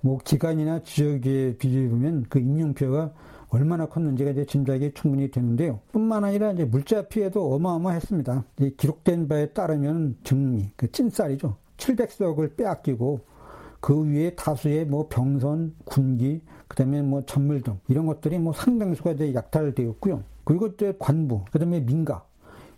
[0.00, 2.38] 뭐 기간이나 지역에 비교해보면 그
[2.74, 3.12] 피해가
[3.50, 5.80] 얼마나 컸는지가 이제 짐작이 충분히 되는데요.
[5.92, 8.44] 뿐만 아니라 이제 물자 피해도 어마어마했습니다.
[8.76, 11.56] 기록된 바에 따르면 증미, 그 찐쌀이죠.
[11.76, 13.20] 700석을 빼앗기고
[13.80, 19.34] 그 위에 다수의 뭐 병선, 군기, 그다음에 뭐 전물 등 이런 것들이 뭐 상당수가 이제
[19.34, 20.22] 약탈되었고요.
[20.44, 22.24] 그리고 이제 관부, 그다음에 민가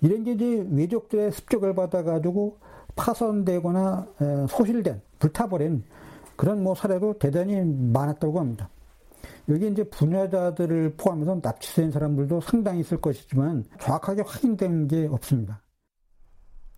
[0.00, 2.56] 이런 게 이제 외적들의 습격을 받아가지고
[2.96, 4.06] 파손되거나
[4.48, 5.82] 소실된 불타버린
[6.42, 8.68] 그런 뭐 사례도 대단히 많았다고 합니다.
[9.48, 15.62] 여기 이제 분야자들을 포함해서 납치된 사람들도 상당히 있을 것이지만 정확하게 확인된 게 없습니다.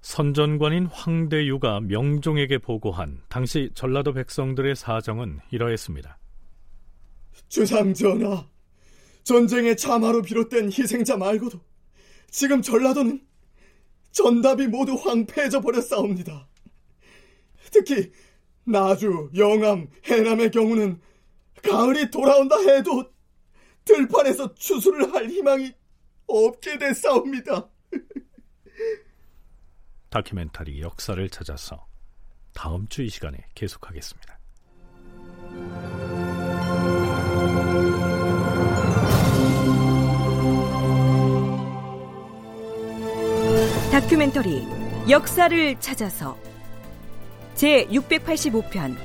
[0.03, 6.19] 선전관인 황대유가 명종에게 보고한 당시 전라도 백성들의 사정은 이러했습니다.
[7.49, 8.47] 주상전하,
[9.23, 11.59] 전쟁의 참화로 비롯된 희생자 말고도
[12.29, 13.19] 지금 전라도는
[14.13, 16.49] 전답이 모두 황폐해져 버렸사옵니다.
[17.73, 18.13] 특히
[18.65, 21.01] 나주, 영암, 해남의 경우는
[21.63, 23.05] 가을이 돌아온다 해도
[23.85, 25.73] 들판에서 추수를 할 희망이
[26.27, 27.69] 없게 됐사옵니다.
[30.11, 31.87] 다큐멘터리 역사를 찾아서
[32.55, 34.39] 다음 주 이 시간에 계속하겠습니다.
[43.93, 44.67] 다큐멘터리
[45.09, 46.37] 역사를 찾아서
[47.55, 48.97] 제 685편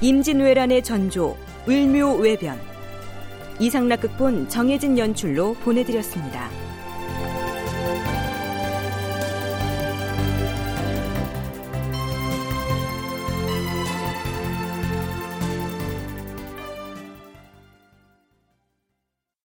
[0.00, 1.36] 임진왜란의 전조
[1.68, 2.58] 을묘 외변
[3.60, 6.61] 이상락 극본 정혜진 연출로 보내드렸습니다.